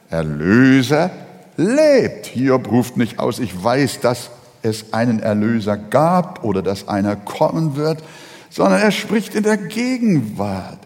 Erlöser 0.09 1.11
lebt. 1.57 2.27
Hiob 2.27 2.71
ruft 2.71 2.97
nicht 2.97 3.19
aus, 3.19 3.39
ich 3.39 3.63
weiß, 3.63 3.99
dass 3.99 4.29
es 4.61 4.93
einen 4.93 5.19
Erlöser 5.19 5.77
gab 5.77 6.43
oder 6.43 6.61
dass 6.61 6.87
einer 6.87 7.15
kommen 7.15 7.75
wird, 7.75 8.03
sondern 8.49 8.81
er 8.81 8.91
spricht 8.91 9.35
in 9.35 9.43
der 9.43 9.57
Gegenwart. 9.57 10.79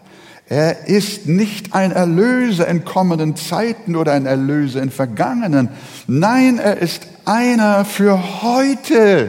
Er 0.50 0.88
ist 0.88 1.28
nicht 1.28 1.74
ein 1.74 1.92
Erlöser 1.92 2.66
in 2.66 2.84
kommenden 2.84 3.36
Zeiten 3.36 3.94
oder 3.94 4.14
ein 4.14 4.26
Erlöser 4.26 4.82
in 4.82 4.90
vergangenen. 4.90 5.68
Nein, 6.08 6.58
er 6.58 6.78
ist 6.78 7.06
einer 7.24 7.84
für 7.84 8.42
heute. 8.42 9.28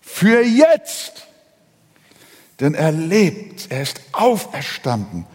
Für 0.00 0.44
jetzt. 0.44 1.26
Denn 2.60 2.74
er 2.74 2.92
lebt, 2.92 3.72
er 3.72 3.82
ist 3.82 4.00
auferstanden. 4.12 5.26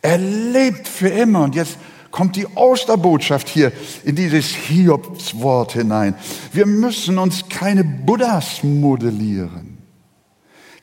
Er 0.00 0.16
lebt 0.16 0.88
für 0.88 1.10
immer. 1.10 1.42
Und 1.42 1.54
jetzt 1.54 1.76
kommt 2.10 2.36
die 2.36 2.46
Osterbotschaft 2.46 3.50
hier 3.50 3.70
in 4.02 4.16
dieses 4.16 4.46
Hiobswort 4.46 5.74
hinein. 5.74 6.14
Wir 6.54 6.64
müssen 6.64 7.18
uns 7.18 7.50
keine 7.50 7.84
Buddhas 7.84 8.62
modellieren 8.62 9.69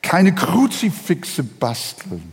keine 0.01 0.33
Kruzifixe 0.33 1.43
basteln, 1.43 2.31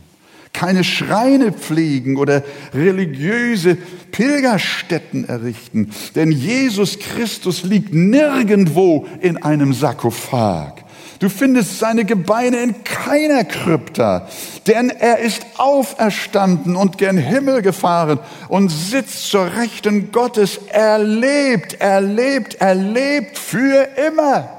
keine 0.53 0.83
Schreine 0.83 1.51
pflegen 1.51 2.17
oder 2.17 2.43
religiöse 2.73 3.75
Pilgerstätten 4.11 5.27
errichten. 5.27 5.91
Denn 6.15 6.31
Jesus 6.31 6.99
Christus 6.99 7.63
liegt 7.63 7.93
nirgendwo 7.93 9.05
in 9.21 9.43
einem 9.43 9.73
Sarkophag. 9.73 10.85
Du 11.19 11.29
findest 11.29 11.79
seine 11.79 12.03
Gebeine 12.03 12.57
in 12.57 12.83
keiner 12.83 13.45
Krypta, 13.45 14.27
denn 14.67 14.89
er 14.89 15.19
ist 15.19 15.45
auferstanden 15.57 16.75
und 16.75 16.97
gen 16.97 17.17
Himmel 17.17 17.61
gefahren 17.61 18.19
und 18.49 18.69
sitzt 18.69 19.29
zur 19.29 19.55
Rechten 19.55 20.11
Gottes. 20.11 20.59
Er 20.69 20.99
lebt, 20.99 21.79
er 21.79 22.01
lebt, 22.01 22.55
er 22.55 22.75
lebt 22.75 23.37
für 23.37 23.87
immer. 24.07 24.49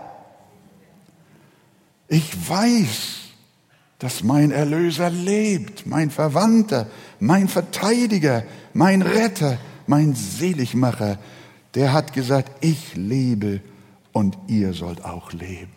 Ich 2.08 2.48
weiß, 2.48 3.16
dass 3.98 4.22
mein 4.22 4.50
Erlöser 4.50 5.10
lebt, 5.10 5.86
mein 5.86 6.10
Verwandter, 6.10 6.86
mein 7.18 7.48
Verteidiger, 7.48 8.44
mein 8.74 9.02
Retter, 9.02 9.58
mein 9.86 10.14
Seligmacher. 10.14 11.18
Der 11.74 11.92
hat 11.92 12.12
gesagt, 12.12 12.64
ich 12.64 12.94
lebe 12.94 13.60
und 14.12 14.36
ihr 14.48 14.74
sollt 14.74 15.04
auch 15.04 15.32
leben. 15.32 15.72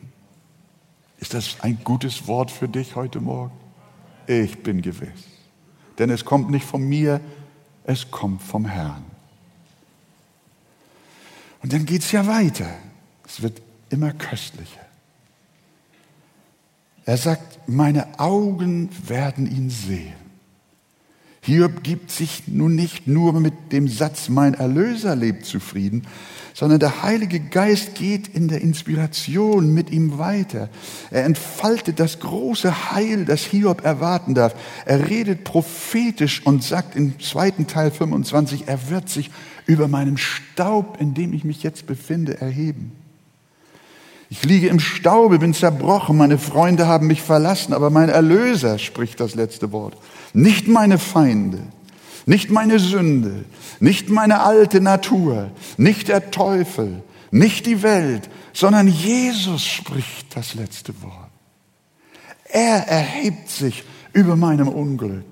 Ist 1.17 1.33
das 1.33 1.57
ein 1.61 1.79
gutes 1.83 2.27
Wort 2.27 2.51
für 2.51 2.67
dich 2.67 2.95
heute 2.95 3.19
Morgen? 3.19 3.57
Ich 4.27 4.61
bin 4.63 4.81
gewiss. 4.81 5.25
Denn 5.97 6.09
es 6.09 6.23
kommt 6.23 6.49
nicht 6.49 6.65
von 6.65 6.81
mir, 6.83 7.19
es 7.83 8.11
kommt 8.11 8.41
vom 8.41 8.65
Herrn. 8.65 9.03
Und 11.61 11.73
dann 11.73 11.85
geht 11.85 12.03
es 12.03 12.11
ja 12.11 12.25
weiter. 12.27 12.69
Es 13.25 13.41
wird 13.41 13.61
immer 13.89 14.13
köstlicher. 14.13 14.88
Er 17.09 17.17
sagt, 17.17 17.67
meine 17.67 18.19
Augen 18.19 18.87
werden 19.07 19.49
ihn 19.49 19.71
sehen. 19.71 20.13
Hiob 21.41 21.81
gibt 21.81 22.11
sich 22.11 22.43
nun 22.45 22.75
nicht 22.75 23.07
nur 23.07 23.33
mit 23.33 23.71
dem 23.71 23.87
Satz, 23.87 24.29
mein 24.29 24.53
Erlöser 24.53 25.15
lebt 25.15 25.43
zufrieden, 25.43 26.05
sondern 26.53 26.79
der 26.79 27.01
Heilige 27.01 27.39
Geist 27.39 27.95
geht 27.95 28.27
in 28.27 28.47
der 28.47 28.61
Inspiration 28.61 29.73
mit 29.73 29.89
ihm 29.89 30.19
weiter. 30.19 30.69
Er 31.09 31.25
entfaltet 31.25 31.99
das 31.99 32.19
große 32.19 32.91
Heil, 32.91 33.25
das 33.25 33.41
Hiob 33.41 33.83
erwarten 33.83 34.35
darf. 34.35 34.53
Er 34.85 35.09
redet 35.09 35.43
prophetisch 35.43 36.45
und 36.45 36.63
sagt 36.63 36.95
im 36.95 37.19
zweiten 37.19 37.65
Teil 37.65 37.89
25, 37.89 38.67
er 38.67 38.91
wird 38.91 39.09
sich 39.09 39.31
über 39.65 39.87
meinem 39.87 40.17
Staub, 40.17 41.01
in 41.01 41.15
dem 41.15 41.33
ich 41.33 41.43
mich 41.43 41.63
jetzt 41.63 41.87
befinde, 41.87 42.39
erheben. 42.39 42.91
Ich 44.29 44.43
liege 44.43 44.67
im 44.67 44.79
Staube, 44.79 45.39
bin 45.39 45.55
zerbrochen, 45.55 46.15
meine 46.15 46.37
Freunde 46.37 46.85
haben 46.85 47.07
mich 47.07 47.21
verlassen, 47.21 47.73
aber 47.73 47.89
mein 47.89 48.09
Erlöser 48.09 48.77
spricht 48.77 49.19
das 49.19 49.33
letzte 49.33 49.71
Wort. 49.71 49.97
Nicht 50.33 50.67
meine 50.67 50.99
Feinde, 50.99 51.59
nicht 52.27 52.51
meine 52.51 52.77
Sünde, 52.77 53.45
nicht 53.79 54.09
meine 54.09 54.41
alte 54.41 54.81
Natur, 54.81 55.49
nicht 55.77 56.09
der 56.09 56.29
Teufel, 56.29 57.01
nicht 57.31 57.65
die 57.65 57.81
Welt, 57.81 58.29
sondern 58.53 58.87
Jesus 58.87 59.65
spricht 59.65 60.35
das 60.35 60.53
letzte 60.53 60.93
Wort. 61.01 61.29
Er 62.43 62.87
erhebt 62.87 63.49
sich 63.49 63.83
über 64.13 64.35
meinem 64.35 64.67
Unglück. 64.67 65.25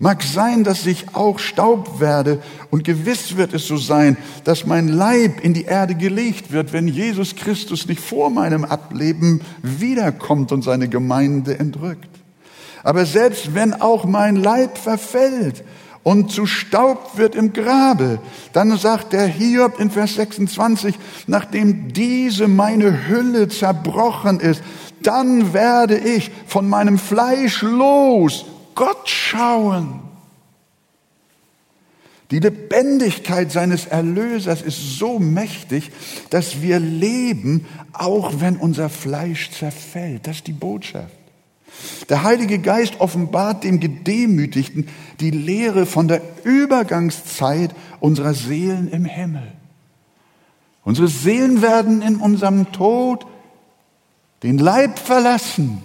Mag 0.00 0.22
sein, 0.22 0.62
dass 0.62 0.86
ich 0.86 1.06
auch 1.14 1.40
Staub 1.40 1.98
werde 1.98 2.40
und 2.70 2.84
gewiss 2.84 3.36
wird 3.36 3.52
es 3.52 3.66
so 3.66 3.76
sein, 3.76 4.16
dass 4.44 4.64
mein 4.64 4.86
Leib 4.86 5.40
in 5.42 5.54
die 5.54 5.64
Erde 5.64 5.96
gelegt 5.96 6.52
wird, 6.52 6.72
wenn 6.72 6.86
Jesus 6.86 7.34
Christus 7.34 7.88
nicht 7.88 8.00
vor 8.00 8.30
meinem 8.30 8.64
Ableben 8.64 9.40
wiederkommt 9.60 10.52
und 10.52 10.62
seine 10.62 10.88
Gemeinde 10.88 11.58
entrückt. 11.58 12.08
Aber 12.84 13.06
selbst 13.06 13.56
wenn 13.56 13.74
auch 13.74 14.04
mein 14.04 14.36
Leib 14.36 14.78
verfällt 14.78 15.64
und 16.04 16.30
zu 16.30 16.46
Staub 16.46 17.18
wird 17.18 17.34
im 17.34 17.52
Grabe, 17.52 18.20
dann 18.52 18.76
sagt 18.78 19.12
der 19.12 19.26
Hiob 19.26 19.80
in 19.80 19.90
Vers 19.90 20.14
26, 20.14 20.94
nachdem 21.26 21.92
diese 21.92 22.46
meine 22.46 23.08
Hülle 23.08 23.48
zerbrochen 23.48 24.38
ist, 24.38 24.62
dann 25.02 25.52
werde 25.52 25.98
ich 25.98 26.30
von 26.46 26.68
meinem 26.68 26.98
Fleisch 26.98 27.62
los 27.62 28.44
Gott 28.78 29.08
schauen. 29.08 29.98
Die 32.30 32.38
Lebendigkeit 32.38 33.50
seines 33.50 33.86
Erlösers 33.86 34.62
ist 34.62 34.98
so 35.00 35.18
mächtig, 35.18 35.90
dass 36.30 36.62
wir 36.62 36.78
leben, 36.78 37.66
auch 37.92 38.34
wenn 38.38 38.56
unser 38.56 38.88
Fleisch 38.88 39.50
zerfällt. 39.50 40.28
Das 40.28 40.36
ist 40.36 40.46
die 40.46 40.52
Botschaft. 40.52 41.12
Der 42.08 42.22
Heilige 42.22 42.60
Geist 42.60 43.00
offenbart 43.00 43.64
dem 43.64 43.80
Gedemütigten 43.80 44.86
die 45.18 45.32
Lehre 45.32 45.84
von 45.84 46.06
der 46.06 46.22
Übergangszeit 46.44 47.74
unserer 47.98 48.34
Seelen 48.34 48.88
im 48.92 49.06
Himmel. 49.06 49.50
Unsere 50.84 51.08
Seelen 51.08 51.62
werden 51.62 52.00
in 52.00 52.14
unserem 52.14 52.70
Tod 52.70 53.26
den 54.44 54.56
Leib 54.56 55.00
verlassen 55.00 55.82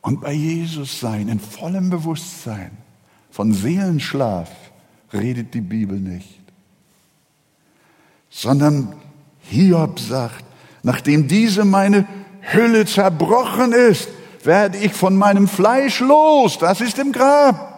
und 0.00 0.20
bei 0.20 0.32
Jesus 0.32 1.00
sein, 1.00 1.28
in 1.28 1.40
vollem 1.40 1.90
Bewusstsein. 1.90 2.76
Von 3.30 3.52
Seelenschlaf 3.52 4.50
redet 5.12 5.54
die 5.54 5.60
Bibel 5.60 5.98
nicht, 5.98 6.40
sondern 8.30 8.94
Hiob 9.40 10.00
sagt, 10.00 10.44
nachdem 10.82 11.28
diese 11.28 11.64
meine 11.64 12.06
Hülle 12.40 12.86
zerbrochen 12.86 13.72
ist, 13.72 14.08
werde 14.44 14.78
ich 14.78 14.92
von 14.92 15.16
meinem 15.16 15.48
Fleisch 15.48 16.00
los, 16.00 16.58
das 16.58 16.80
ist 16.80 16.98
im 16.98 17.12
Grab. 17.12 17.68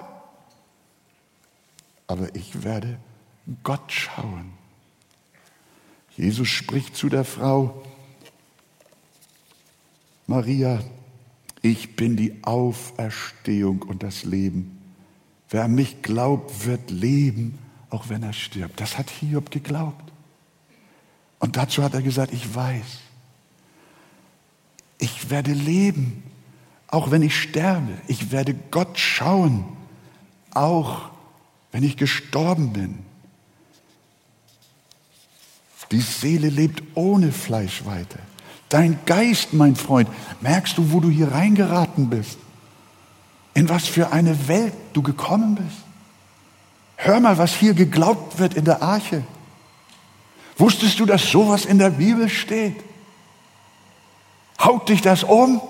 Aber 2.06 2.34
ich 2.34 2.62
werde 2.62 2.98
Gott 3.62 3.92
schauen. 3.92 4.52
Jesus 6.16 6.48
spricht 6.48 6.96
zu 6.96 7.08
der 7.08 7.24
Frau, 7.24 7.82
Maria, 10.26 10.80
ich 11.62 11.96
bin 11.96 12.16
die 12.16 12.42
Auferstehung 12.42 13.82
und 13.82 14.02
das 14.02 14.24
Leben. 14.24 14.78
Wer 15.50 15.64
an 15.64 15.74
mich 15.74 16.02
glaubt, 16.02 16.64
wird 16.66 16.90
leben, 16.90 17.58
auch 17.90 18.08
wenn 18.08 18.22
er 18.22 18.32
stirbt. 18.32 18.80
Das 18.80 18.96
hat 18.96 19.10
Hiob 19.10 19.50
geglaubt. 19.50 20.12
Und 21.38 21.56
dazu 21.56 21.82
hat 21.82 21.94
er 21.94 22.02
gesagt, 22.02 22.32
ich 22.32 22.54
weiß, 22.54 23.00
ich 24.98 25.30
werde 25.30 25.52
leben, 25.52 26.22
auch 26.86 27.10
wenn 27.10 27.22
ich 27.22 27.40
sterbe. 27.40 27.92
Ich 28.06 28.30
werde 28.30 28.54
Gott 28.70 28.98
schauen, 28.98 29.64
auch 30.52 31.10
wenn 31.72 31.82
ich 31.82 31.96
gestorben 31.96 32.72
bin. 32.72 32.98
Die 35.90 36.00
Seele 36.00 36.48
lebt 36.48 36.82
ohne 36.94 37.32
Fleisch 37.32 37.84
weiter. 37.84 38.20
Dein 38.70 39.00
Geist, 39.04 39.52
mein 39.52 39.74
Freund, 39.74 40.08
merkst 40.40 40.78
du, 40.78 40.92
wo 40.92 41.00
du 41.00 41.10
hier 41.10 41.32
reingeraten 41.32 42.08
bist? 42.08 42.38
In 43.52 43.68
was 43.68 43.86
für 43.86 44.12
eine 44.12 44.48
Welt 44.48 44.72
du 44.92 45.02
gekommen 45.02 45.56
bist? 45.56 45.82
Hör 46.96 47.18
mal, 47.18 47.36
was 47.36 47.52
hier 47.52 47.74
geglaubt 47.74 48.38
wird 48.38 48.54
in 48.54 48.64
der 48.64 48.80
Arche. 48.80 49.24
Wusstest 50.56 51.00
du, 51.00 51.06
dass 51.06 51.30
sowas 51.30 51.64
in 51.64 51.78
der 51.78 51.90
Bibel 51.90 52.28
steht? 52.28 52.76
Haut 54.62 54.88
dich 54.88 55.00
das 55.00 55.24
um? 55.24 55.60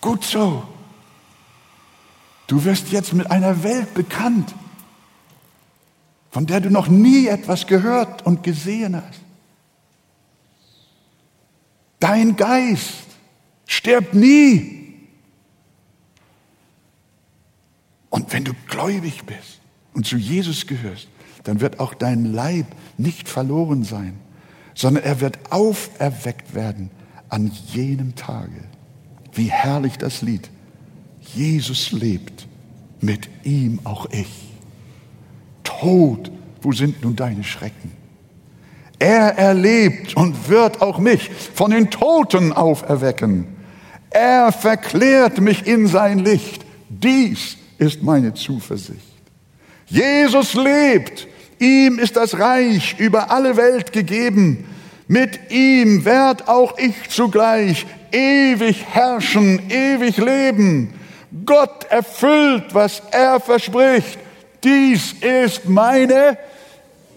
Gut 0.00 0.24
so. 0.24 0.64
Du 2.48 2.64
wirst 2.64 2.88
jetzt 2.88 3.12
mit 3.12 3.30
einer 3.30 3.62
Welt 3.62 3.94
bekannt, 3.94 4.54
von 6.32 6.46
der 6.46 6.60
du 6.60 6.70
noch 6.70 6.88
nie 6.88 7.28
etwas 7.28 7.66
gehört 7.66 8.26
und 8.26 8.42
gesehen 8.42 8.96
hast. 8.96 9.25
Dein 12.06 12.36
Geist 12.36 13.02
stirbt 13.66 14.14
nie. 14.14 14.94
Und 18.10 18.32
wenn 18.32 18.44
du 18.44 18.52
gläubig 18.68 19.24
bist 19.24 19.60
und 19.92 20.06
zu 20.06 20.16
Jesus 20.16 20.68
gehörst, 20.68 21.08
dann 21.42 21.60
wird 21.60 21.80
auch 21.80 21.94
dein 21.94 22.32
Leib 22.32 22.66
nicht 22.96 23.28
verloren 23.28 23.82
sein, 23.82 24.20
sondern 24.72 25.02
er 25.02 25.20
wird 25.20 25.50
auferweckt 25.50 26.54
werden 26.54 26.92
an 27.28 27.50
jenem 27.72 28.14
Tage. 28.14 28.62
Wie 29.32 29.50
herrlich 29.50 29.98
das 29.98 30.22
Lied. 30.22 30.48
Jesus 31.34 31.90
lebt, 31.90 32.46
mit 33.00 33.28
ihm 33.42 33.80
auch 33.82 34.06
ich. 34.12 34.52
Tod, 35.64 36.30
wo 36.62 36.70
sind 36.70 37.02
nun 37.02 37.16
deine 37.16 37.42
Schrecken? 37.42 37.95
Er 38.98 39.36
erlebt 39.36 40.16
und 40.16 40.48
wird 40.48 40.80
auch 40.80 40.98
mich 40.98 41.30
von 41.54 41.70
den 41.70 41.90
Toten 41.90 42.52
auferwecken. 42.52 43.46
Er 44.10 44.52
verklärt 44.52 45.40
mich 45.40 45.66
in 45.66 45.86
sein 45.86 46.20
Licht. 46.20 46.64
Dies 46.88 47.56
ist 47.78 48.02
meine 48.02 48.32
Zuversicht. 48.32 49.00
Jesus 49.86 50.54
lebt. 50.54 51.28
Ihm 51.58 51.98
ist 51.98 52.16
das 52.16 52.38
Reich 52.38 52.96
über 52.98 53.30
alle 53.30 53.56
Welt 53.56 53.92
gegeben. 53.92 54.64
Mit 55.08 55.50
ihm 55.50 56.04
werd 56.04 56.48
auch 56.48 56.78
ich 56.78 57.08
zugleich 57.10 57.86
ewig 58.12 58.84
herrschen, 58.90 59.70
ewig 59.70 60.16
leben. 60.16 60.94
Gott 61.44 61.84
erfüllt, 61.90 62.74
was 62.74 63.02
er 63.10 63.40
verspricht. 63.40 64.18
Dies 64.64 65.12
ist 65.20 65.68
meine 65.68 66.38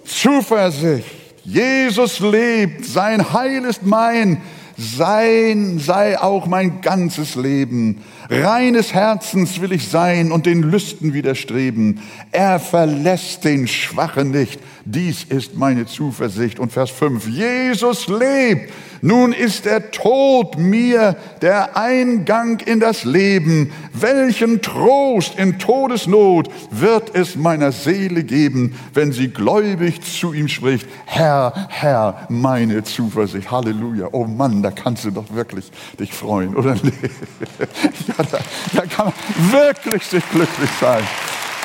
Zuversicht. 0.06 1.19
Jesus 1.52 2.20
lebt, 2.20 2.86
sein 2.86 3.34
Heil 3.34 3.66
ist 3.66 3.84
mein, 3.84 4.40
sein 4.78 5.80
sei 5.80 6.20
auch 6.20 6.46
mein 6.46 6.82
ganzes 6.82 7.34
Leben. 7.34 8.04
Reines 8.32 8.94
Herzens 8.94 9.60
will 9.60 9.72
ich 9.72 9.90
sein 9.90 10.32
und 10.32 10.46
den 10.46 10.62
Lüsten 10.62 11.14
widerstreben. 11.14 12.00
Er 12.32 12.60
verlässt 12.60 13.44
den 13.44 13.68
Schwachen 13.68 14.30
nicht. 14.30 14.60
Dies 14.86 15.24
ist 15.24 15.56
meine 15.56 15.88
Zuversicht. 15.88 16.60
Und 16.60 16.72
Vers 16.72 16.92
5. 16.92 17.28
Jesus 17.28 18.08
lebt. 18.08 18.72
Nun 19.02 19.34
ist 19.34 19.66
der 19.66 19.92
Tod 19.92 20.58
mir 20.58 21.16
der 21.42 21.78
Eingang 21.78 22.60
in 22.60 22.80
das 22.80 23.06
Leben. 23.06 23.72
Welchen 23.94 24.62
Trost 24.62 25.38
in 25.38 25.58
Todesnot 25.58 26.50
wird 26.72 27.16
es 27.16 27.36
meiner 27.36 27.72
Seele 27.72 28.24
geben, 28.24 28.76
wenn 28.94 29.12
sie 29.12 29.30
gläubig 29.30 30.02
zu 30.02 30.34
ihm 30.34 30.48
spricht. 30.48 30.88
Herr, 31.06 31.68
Herr, 31.70 32.28
meine 32.30 32.84
Zuversicht. 32.84 33.52
Halleluja. 33.52 34.10
Oh 34.12 34.26
Mann, 34.26 34.62
da 34.62 34.72
kannst 34.72 35.06
du 35.06 35.12
doch 35.12 35.34
wirklich 35.34 35.72
dich 36.00 36.14
freuen, 36.14 36.56
oder? 36.56 36.76
ja, 38.18 38.19
da, 38.24 38.86
kann 38.86 39.06
man 39.06 39.52
wirklich 39.52 40.04
sich 40.06 40.24
glücklich 40.30 40.70
sein. 40.80 41.04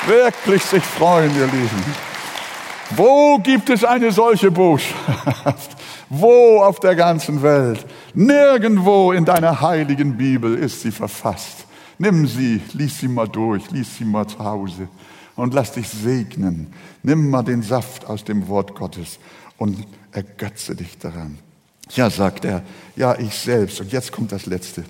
Wirklich 0.07 0.63
sich 0.63 0.83
freuen, 0.83 1.35
ihr 1.35 1.45
Lieben. 1.45 1.83
Wo 2.91 3.39
gibt 3.39 3.69
es 3.69 3.83
eine 3.83 4.11
solche 4.11 4.51
Botschaft? 4.51 5.71
Wo 6.09 6.61
auf 6.61 6.79
der 6.79 6.95
ganzen 6.95 7.41
Welt? 7.41 7.85
Nirgendwo 8.13 9.11
in 9.11 9.25
deiner 9.25 9.59
heiligen 9.61 10.15
Bibel 10.17 10.55
ist 10.55 10.81
sie 10.81 10.91
verfasst. 10.91 11.65
Nimm 11.97 12.27
sie, 12.27 12.61
lies 12.73 12.99
sie 12.99 13.07
mal 13.07 13.27
durch, 13.27 13.71
lies 13.71 13.97
sie 13.97 14.05
mal 14.05 14.27
zu 14.27 14.39
Hause 14.39 14.87
und 15.35 15.53
lass 15.53 15.71
dich 15.71 15.87
segnen. 15.89 16.73
Nimm 17.03 17.29
mal 17.29 17.43
den 17.43 17.63
Saft 17.63 18.05
aus 18.05 18.23
dem 18.23 18.47
Wort 18.47 18.75
Gottes 18.75 19.19
und 19.57 19.85
ergötze 20.11 20.75
dich 20.75 20.97
daran. 20.97 21.39
Ja, 21.91 22.09
sagt 22.09 22.45
er, 22.45 22.63
ja, 22.95 23.17
ich 23.17 23.33
selbst. 23.33 23.79
Und 23.81 23.91
jetzt 23.91 24.11
kommt 24.11 24.31
das 24.31 24.45
Letzte. 24.45 24.83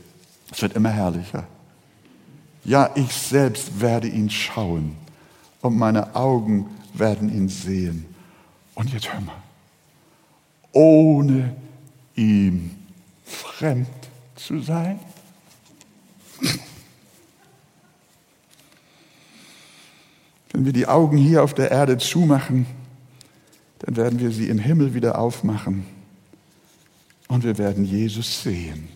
Es 0.51 0.61
wird 0.61 0.75
immer 0.75 0.89
herrlicher. 0.89 1.45
Ja, 2.65 2.91
ich 2.95 3.13
selbst 3.13 3.79
werde 3.79 4.07
ihn 4.07 4.29
schauen 4.29 4.95
und 5.61 5.77
meine 5.77 6.15
Augen 6.15 6.69
werden 6.93 7.29
ihn 7.33 7.47
sehen. 7.47 8.05
Und 8.73 8.91
jetzt 8.91 9.13
hör 9.13 9.21
mal 9.21 9.45
ohne 10.75 11.55
ihm 12.15 12.71
fremd 13.23 13.87
zu 14.35 14.59
sein? 14.59 14.99
Wenn 20.51 20.65
wir 20.65 20.73
die 20.73 20.87
Augen 20.87 21.17
hier 21.17 21.43
auf 21.43 21.53
der 21.53 21.71
Erde 21.71 21.97
zumachen, 21.97 22.65
dann 23.79 23.95
werden 23.95 24.19
wir 24.19 24.31
sie 24.31 24.49
im 24.49 24.59
Himmel 24.59 24.93
wieder 24.93 25.17
aufmachen 25.17 25.85
und 27.27 27.43
wir 27.43 27.57
werden 27.57 27.85
Jesus 27.85 28.43
sehen, 28.43 28.87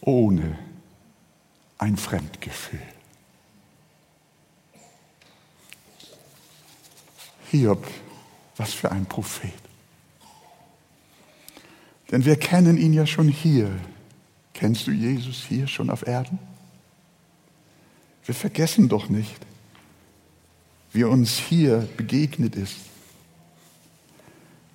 ohne 0.00 0.58
ein 1.78 1.96
Fremdgefühl. 1.96 2.80
Hiob, 7.50 7.86
was 8.56 8.72
für 8.74 8.90
ein 8.90 9.06
Prophet. 9.06 9.52
Denn 12.10 12.24
wir 12.24 12.36
kennen 12.36 12.76
ihn 12.76 12.92
ja 12.92 13.06
schon 13.06 13.28
hier. 13.28 13.70
Kennst 14.54 14.86
du 14.86 14.90
Jesus 14.90 15.44
hier 15.48 15.66
schon 15.66 15.90
auf 15.90 16.06
Erden? 16.06 16.38
Wir 18.24 18.34
vergessen 18.34 18.88
doch 18.88 19.08
nicht, 19.08 19.36
wie 20.92 21.02
er 21.02 21.10
uns 21.10 21.38
hier 21.38 21.88
begegnet 21.96 22.56
ist, 22.56 22.76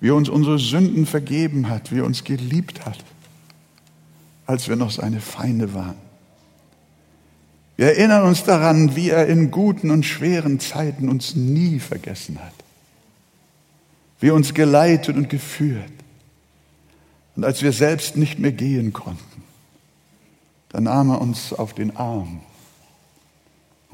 wie 0.00 0.08
er 0.08 0.14
uns 0.14 0.28
unsere 0.28 0.58
Sünden 0.58 1.04
vergeben 1.04 1.68
hat, 1.68 1.92
wie 1.92 1.98
er 1.98 2.04
uns 2.04 2.24
geliebt 2.24 2.86
hat, 2.86 2.98
als 4.46 4.68
wir 4.68 4.76
noch 4.76 4.90
seine 4.90 5.20
Feinde 5.20 5.74
waren. 5.74 6.11
Wir 7.76 7.86
erinnern 7.86 8.24
uns 8.24 8.44
daran, 8.44 8.96
wie 8.96 9.10
er 9.10 9.26
in 9.26 9.50
guten 9.50 9.90
und 9.90 10.04
schweren 10.04 10.60
Zeiten 10.60 11.08
uns 11.08 11.34
nie 11.34 11.78
vergessen 11.78 12.38
hat, 12.38 12.54
wie 14.20 14.28
er 14.28 14.34
uns 14.34 14.54
geleitet 14.54 15.16
und 15.16 15.28
geführt, 15.28 15.90
und 17.34 17.44
als 17.44 17.62
wir 17.62 17.72
selbst 17.72 18.16
nicht 18.16 18.38
mehr 18.38 18.52
gehen 18.52 18.92
konnten, 18.92 19.42
da 20.68 20.80
nahm 20.80 21.10
er 21.10 21.20
uns 21.20 21.52
auf 21.52 21.74
den 21.74 21.96
Arm 21.96 22.40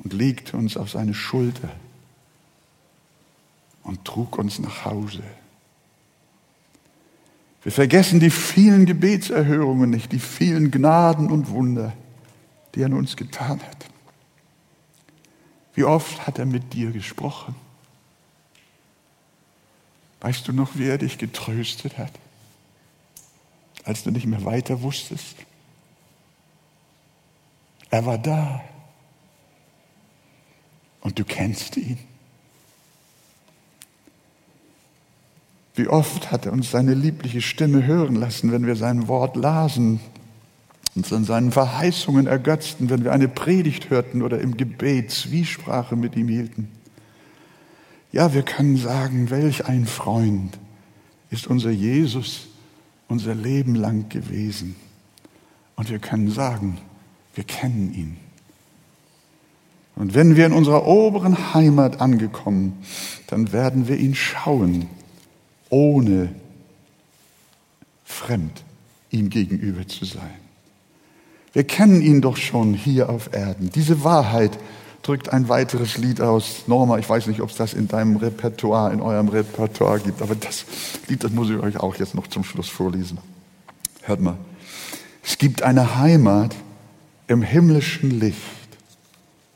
und 0.02 0.12
legte 0.12 0.56
uns 0.56 0.76
auf 0.76 0.90
seine 0.90 1.14
Schulter 1.14 1.70
und 3.84 4.04
trug 4.04 4.38
uns 4.38 4.58
nach 4.58 4.84
Hause. 4.84 5.22
Wir 7.62 7.72
vergessen 7.72 8.20
die 8.20 8.30
vielen 8.30 8.86
Gebetserhörungen 8.86 9.90
nicht, 9.90 10.12
die 10.12 10.20
vielen 10.20 10.70
Gnaden 10.70 11.30
und 11.30 11.50
Wunder, 11.50 11.92
die 12.78 12.82
er 12.82 12.86
an 12.86 12.94
uns 12.94 13.16
getan 13.16 13.60
hat. 13.60 13.84
Wie 15.74 15.84
oft 15.84 16.26
hat 16.26 16.38
er 16.38 16.46
mit 16.46 16.72
dir 16.72 16.92
gesprochen? 16.92 17.54
Weißt 20.20 20.48
du 20.48 20.52
noch, 20.52 20.76
wie 20.76 20.86
er 20.88 20.96
dich 20.96 21.18
getröstet 21.18 21.98
hat? 21.98 22.12
als 23.88 24.02
du 24.02 24.10
nicht 24.10 24.26
mehr 24.26 24.44
weiter 24.44 24.82
wusstest. 24.82 25.36
Er 27.90 28.04
war 28.04 28.18
da. 28.18 28.62
Und 31.00 31.18
du 31.18 31.24
kennst 31.24 31.78
ihn. 31.78 31.98
Wie 35.74 35.88
oft 35.88 36.30
hat 36.30 36.44
er 36.44 36.52
uns 36.52 36.70
seine 36.70 36.92
liebliche 36.92 37.40
Stimme 37.40 37.86
hören 37.86 38.16
lassen, 38.16 38.52
wenn 38.52 38.66
wir 38.66 38.76
sein 38.76 39.08
Wort 39.08 39.36
lasen, 39.36 40.00
uns 40.98 41.12
an 41.12 41.24
seinen 41.24 41.52
Verheißungen 41.52 42.26
ergötzten, 42.26 42.90
wenn 42.90 43.04
wir 43.04 43.12
eine 43.12 43.28
Predigt 43.28 43.88
hörten 43.88 44.20
oder 44.20 44.40
im 44.40 44.56
Gebet 44.56 45.12
Zwiesprache 45.12 45.94
mit 45.94 46.16
ihm 46.16 46.28
hielten. 46.28 46.68
Ja, 48.10 48.34
wir 48.34 48.42
können 48.42 48.76
sagen, 48.76 49.30
welch 49.30 49.66
ein 49.66 49.86
Freund 49.86 50.58
ist 51.30 51.46
unser 51.46 51.70
Jesus, 51.70 52.48
unser 53.06 53.34
Leben 53.34 53.76
lang 53.76 54.08
gewesen. 54.08 54.74
Und 55.76 55.88
wir 55.88 56.00
können 56.00 56.30
sagen, 56.30 56.78
wir 57.34 57.44
kennen 57.44 57.94
ihn. 57.94 58.16
Und 59.94 60.14
wenn 60.14 60.34
wir 60.34 60.46
in 60.46 60.52
unserer 60.52 60.84
oberen 60.84 61.54
Heimat 61.54 62.00
angekommen, 62.00 62.78
dann 63.28 63.52
werden 63.52 63.86
wir 63.86 63.98
ihn 63.98 64.16
schauen, 64.16 64.88
ohne 65.70 66.34
fremd 68.04 68.64
ihm 69.10 69.30
gegenüber 69.30 69.86
zu 69.86 70.04
sein. 70.04 70.47
Wir 71.52 71.64
kennen 71.64 72.00
ihn 72.02 72.20
doch 72.20 72.36
schon 72.36 72.74
hier 72.74 73.08
auf 73.08 73.32
Erden. 73.32 73.70
Diese 73.74 74.04
Wahrheit 74.04 74.58
drückt 75.02 75.30
ein 75.32 75.48
weiteres 75.48 75.96
Lied 75.96 76.20
aus. 76.20 76.64
Norma, 76.66 76.98
ich 76.98 77.08
weiß 77.08 77.26
nicht, 77.28 77.40
ob 77.40 77.50
es 77.50 77.56
das 77.56 77.72
in 77.72 77.88
deinem 77.88 78.16
Repertoire, 78.16 78.92
in 78.92 79.00
eurem 79.00 79.28
Repertoire 79.28 80.00
gibt, 80.00 80.20
aber 80.20 80.34
das 80.34 80.66
Lied, 81.08 81.24
das 81.24 81.32
muss 81.32 81.48
ich 81.50 81.56
euch 81.56 81.78
auch 81.78 81.96
jetzt 81.96 82.14
noch 82.14 82.26
zum 82.26 82.44
Schluss 82.44 82.68
vorlesen. 82.68 83.18
Hört 84.02 84.20
mal. 84.20 84.36
Es 85.24 85.38
gibt 85.38 85.62
eine 85.62 85.96
Heimat 85.96 86.54
im 87.26 87.42
himmlischen 87.42 88.18
Licht, 88.18 88.38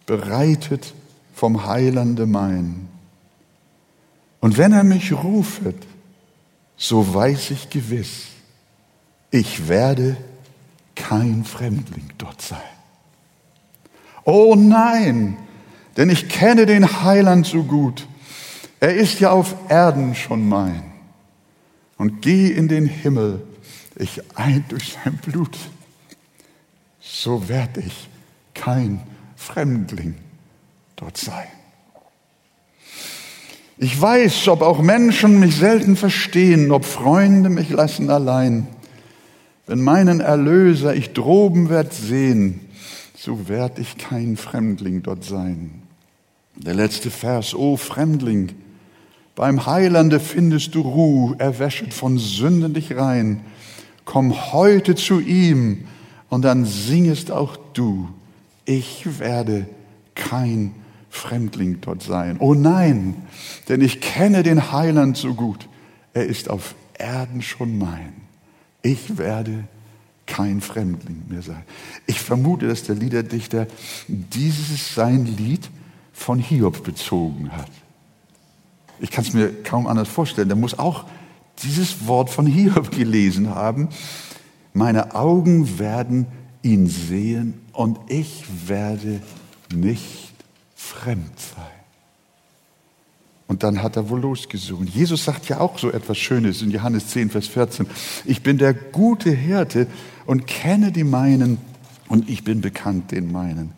bereitet 0.06 0.94
vom 1.34 1.66
Heilande 1.66 2.26
mein. 2.26 2.88
Und 4.40 4.58
wenn 4.58 4.72
er 4.72 4.84
mich 4.84 5.12
rufet, 5.12 5.76
so 6.76 7.14
weiß 7.14 7.50
ich 7.52 7.70
gewiss, 7.70 8.26
ich 9.30 9.68
werde 9.68 10.16
kein 10.94 11.44
Fremdling 11.44 12.10
dort 12.18 12.40
sein. 12.40 12.58
Oh 14.24 14.54
nein, 14.56 15.36
denn 15.96 16.10
ich 16.10 16.28
kenne 16.28 16.66
den 16.66 17.02
Heiland 17.02 17.46
so 17.46 17.64
gut. 17.64 18.06
Er 18.80 18.94
ist 18.94 19.20
ja 19.20 19.30
auf 19.30 19.54
Erden 19.68 20.14
schon 20.14 20.48
mein. 20.48 20.82
Und 21.98 22.22
geh 22.22 22.48
in 22.48 22.68
den 22.68 22.86
Himmel, 22.86 23.46
ich 23.96 24.20
ein 24.36 24.64
durch 24.68 24.96
sein 25.04 25.18
Blut. 25.18 25.56
So 27.00 27.48
werde 27.48 27.80
ich 27.80 28.08
kein 28.54 29.02
Fremdling 29.36 30.16
dort 30.96 31.16
sein. 31.16 31.46
Ich 33.78 34.00
weiß, 34.00 34.48
ob 34.48 34.62
auch 34.62 34.80
Menschen 34.80 35.40
mich 35.40 35.56
selten 35.56 35.96
verstehen, 35.96 36.70
ob 36.70 36.84
Freunde 36.84 37.48
mich 37.48 37.70
lassen 37.70 38.10
allein. 38.10 38.68
Wenn 39.66 39.80
meinen 39.80 40.20
Erlöser 40.20 40.94
ich 40.94 41.12
droben 41.12 41.68
werd 41.68 41.92
sehen, 41.92 42.60
so 43.16 43.48
werd 43.48 43.78
ich 43.78 43.98
kein 43.98 44.36
Fremdling 44.36 45.02
dort 45.02 45.24
sein. 45.24 45.82
Der 46.56 46.74
letzte 46.74 47.10
Vers, 47.10 47.54
O 47.54 47.76
Fremdling, 47.76 48.52
beim 49.34 49.64
Heilande 49.64 50.20
findest 50.20 50.74
du 50.74 50.82
Ruhe, 50.82 51.36
er 51.38 51.58
wäschet 51.58 51.94
von 51.94 52.18
Sünden 52.18 52.74
dich 52.74 52.96
rein. 52.96 53.40
Komm 54.04 54.52
heute 54.52 54.94
zu 54.94 55.20
ihm 55.20 55.84
und 56.28 56.42
dann 56.42 56.64
singest 56.64 57.30
auch 57.30 57.56
du, 57.72 58.08
ich 58.64 59.18
werde 59.18 59.66
kein 60.14 60.74
Fremdling 61.08 61.80
dort 61.80 62.02
sein. 62.02 62.36
Oh 62.40 62.54
nein, 62.54 63.14
denn 63.68 63.80
ich 63.80 64.00
kenne 64.00 64.42
den 64.42 64.72
Heiland 64.72 65.16
so 65.16 65.34
gut. 65.34 65.68
Er 66.14 66.26
ist 66.26 66.50
auf 66.50 66.74
Erden 66.98 67.42
schon 67.42 67.78
mein. 67.78 68.12
Ich 68.82 69.16
werde 69.16 69.64
kein 70.26 70.60
Fremdling 70.60 71.22
mehr 71.28 71.42
sein. 71.42 71.62
Ich 72.06 72.20
vermute, 72.20 72.68
dass 72.68 72.84
der 72.84 72.94
Liederdichter 72.94 73.66
dieses 74.08 74.94
sein 74.94 75.26
Lied 75.26 75.68
von 76.12 76.38
Hiob 76.38 76.84
bezogen 76.84 77.52
hat. 77.52 77.70
Ich 79.00 79.10
kann 79.10 79.24
es 79.24 79.32
mir 79.32 79.62
kaum 79.62 79.86
anders 79.86 80.08
vorstellen. 80.08 80.48
Der 80.48 80.56
muss 80.56 80.78
auch 80.78 81.04
dieses 81.62 82.06
Wort 82.06 82.30
von 82.30 82.46
Hiob 82.46 82.90
gelesen 82.96 83.50
haben. 83.54 83.88
Meine 84.72 85.14
Augen 85.14 85.78
werden 85.78 86.26
ihn 86.62 86.86
sehen 86.86 87.60
und 87.72 87.98
ich 88.08 88.44
werde 88.66 89.20
nicht 89.74 90.32
fremd 90.74 91.38
sein. 91.38 91.81
Und 93.52 93.62
dann 93.62 93.82
hat 93.82 93.96
er 93.96 94.08
wohl 94.08 94.22
losgesungen. 94.22 94.88
Jesus 94.88 95.24
sagt 95.24 95.50
ja 95.50 95.60
auch 95.60 95.78
so 95.78 95.90
etwas 95.92 96.16
Schönes 96.16 96.62
in 96.62 96.70
Johannes 96.70 97.08
10, 97.08 97.28
Vers 97.28 97.48
14. 97.48 97.86
Ich 98.24 98.42
bin 98.42 98.56
der 98.56 98.72
gute 98.72 99.30
Hirte 99.30 99.88
und 100.24 100.46
kenne 100.46 100.90
die 100.90 101.04
meinen 101.04 101.58
und 102.08 102.30
ich 102.30 102.44
bin 102.44 102.62
bekannt 102.62 103.10
den 103.10 103.30
meinen. 103.30 103.72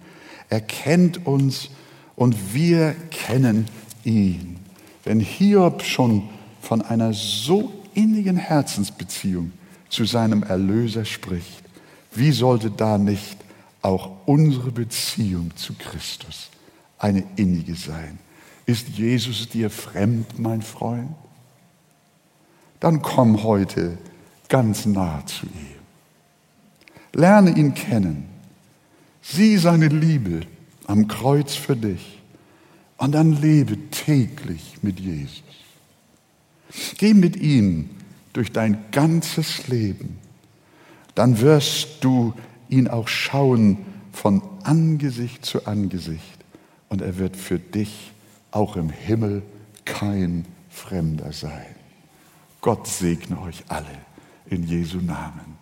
Er 0.49 0.61
kennt 0.61 1.27
uns 1.27 1.71
und 2.15 2.55
wir 2.55 2.95
kennen 3.11 3.67
ihn. 4.05 4.61
Wenn 5.03 5.19
Hiob 5.19 5.83
schon 5.83 6.29
von 6.63 6.81
einer 6.81 7.13
so 7.13 7.73
innigen 7.95 8.37
Herzensbeziehung 8.37 9.51
zu 9.89 10.05
seinem 10.05 10.45
Erlöser 10.45 11.05
spricht, 11.05 11.65
wie 12.15 12.31
sollte 12.31 12.71
da 12.71 12.97
nicht 12.97 13.39
auch 13.83 14.09
unsere 14.25 14.71
Beziehung 14.71 15.51
zu 15.57 15.75
Christus 15.75 16.51
eine 16.97 17.25
innige 17.35 17.75
sein? 17.75 18.21
Ist 18.67 18.89
Jesus 18.89 19.49
dir 19.49 19.71
fremd, 19.71 20.39
mein 20.39 20.63
Freund? 20.63 21.15
Dann 22.81 23.03
komm 23.03 23.43
heute 23.43 23.99
ganz 24.49 24.87
nah 24.87 25.25
zu 25.27 25.47
ihm. 25.47 25.81
Lerne 27.13 27.51
ihn 27.57 27.75
kennen. 27.75 28.25
Sieh 29.23 29.57
seine 29.57 29.89
Liebe 29.89 30.41
am 30.87 31.09
Kreuz 31.09 31.55
für 31.55 31.77
dich. 31.77 32.21
Und 32.97 33.13
dann 33.13 33.41
lebe 33.41 33.91
täglich 33.91 34.79
mit 34.83 35.01
Jesus. 35.01 35.43
Geh 36.99 37.15
mit 37.15 37.37
ihm 37.37 37.91
durch 38.33 38.53
dein 38.53 38.79
ganzes 38.93 39.69
Leben. 39.69 40.19
Dann 41.15 41.41
wirst 41.41 42.03
du 42.03 42.35
ihn 42.69 42.89
auch 42.89 43.09
schauen 43.09 43.79
von 44.13 44.43
Angesicht 44.63 45.45
zu 45.45 45.67
Angesicht. 45.67 46.39
Und 46.89 47.03
er 47.03 47.19
wird 47.19 47.37
für 47.37 47.59
dich 47.59 48.14
auch 48.55 48.77
im 48.77 48.91
Himmel 48.91 49.43
kein 49.85 50.47
Fremder 50.69 51.33
sein. 51.33 51.75
Gott 52.61 52.87
segne 52.87 53.41
euch 53.41 53.65
alle 53.69 53.87
in 54.47 54.63
Jesu 54.65 54.99
Namen. 54.99 55.54